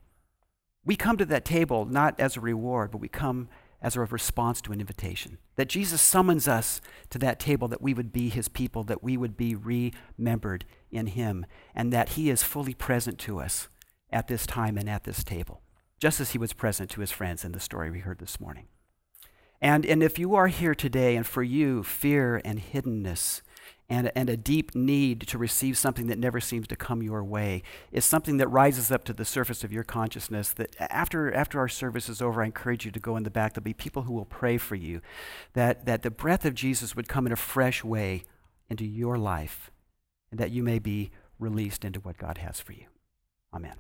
we 0.85 0.95
come 0.95 1.17
to 1.17 1.25
that 1.25 1.45
table 1.45 1.85
not 1.85 2.21
as 2.21 2.37
a 2.37 2.41
reward, 2.41 2.93
but 2.93 3.01
we 3.01 3.09
come 3.09 3.49
as 3.83 3.97
a 3.97 4.01
response 4.03 4.61
to 4.61 4.71
an 4.71 4.79
invitation. 4.79 5.39
That 5.57 5.69
Jesus 5.69 6.01
summons 6.01 6.47
us 6.47 6.81
to 7.09 7.19
that 7.19 7.41
table 7.41 7.67
that 7.67 7.83
we 7.83 7.93
would 7.93 8.13
be 8.13 8.29
his 8.29 8.47
people, 8.47 8.85
that 8.85 9.03
we 9.03 9.17
would 9.17 9.37
be 9.37 9.57
remembered 9.57 10.65
in 10.93 11.09
him, 11.09 11.47
and 11.75 11.93
that 11.93 12.11
he 12.11 12.31
is 12.31 12.45
fully 12.45 12.75
present 12.75 13.19
to 13.19 13.41
us 13.41 13.67
at 14.13 14.29
this 14.29 14.47
time 14.47 14.79
and 14.79 14.89
at 14.89 15.03
this 15.03 15.25
table 15.25 15.61
just 16.01 16.21
as 16.21 16.31
he 16.31 16.39
was 16.39 16.53
present 16.53 16.89
to 16.91 17.01
his 17.01 17.11
friends 17.11 17.45
in 17.45 17.51
the 17.53 17.59
story 17.61 17.91
we 17.91 17.99
heard 17.99 18.21
this 18.21 18.41
morning. 18.41 18.69
And, 19.61 19.85
and 19.85 20.03
if 20.03 20.19
you 20.19 20.35
are 20.35 20.49
here 20.49 20.75
today 20.75 21.17
and 21.17 21.27
for 21.27 21.43
you, 21.43 21.83
fear 21.83 22.41
and 22.45 22.61
hiddenness 22.61 23.43
and, 23.91 24.13
and 24.15 24.31
a 24.31 24.37
deep 24.37 24.75
need 24.75 25.27
to 25.27 25.37
receive 25.37 25.77
something 25.77 26.07
that 26.07 26.19
never 26.19 26.41
seems 26.41 26.69
to 26.69 26.77
come 26.77 27.03
your 27.03 27.25
way 27.25 27.63
is 27.91 28.05
something 28.05 28.37
that 28.37 28.49
rises 28.49 28.93
up 28.93 29.05
to 29.05 29.13
the 29.13 29.25
surface 29.25 29.65
of 29.65 29.73
your 29.73 29.83
consciousness, 29.83 30.53
that 30.53 30.77
after, 30.79 31.35
after 31.35 31.59
our 31.59 31.69
service 31.69 32.09
is 32.09 32.23
over, 32.23 32.41
I 32.43 32.47
encourage 32.47 32.85
you 32.85 32.93
to 32.93 33.01
go 33.01 33.17
in 33.17 33.25
the 33.25 33.31
back. 33.31 33.53
There'll 33.53 33.65
be 33.65 33.75
people 33.75 34.03
who 34.03 34.13
will 34.13 34.25
pray 34.25 34.59
for 34.59 34.77
you, 34.77 35.03
that, 35.55 35.87
that 35.87 36.03
the 36.03 36.11
breath 36.11 36.45
of 36.45 36.55
Jesus 36.55 36.95
would 36.95 37.09
come 37.09 37.27
in 37.27 37.33
a 37.33 37.37
fresh 37.37 37.83
way 37.83 38.23
into 38.71 38.87
your 38.87 39.19
life, 39.19 39.73
and 40.31 40.39
that 40.39 40.53
you 40.53 40.63
may 40.63 40.79
be 40.79 41.11
released 41.41 41.85
into 41.85 41.99
what 41.99 42.17
God 42.17 42.39
has 42.39 42.61
for 42.61 42.73
you. 42.73 42.87
Amen. 43.53 43.75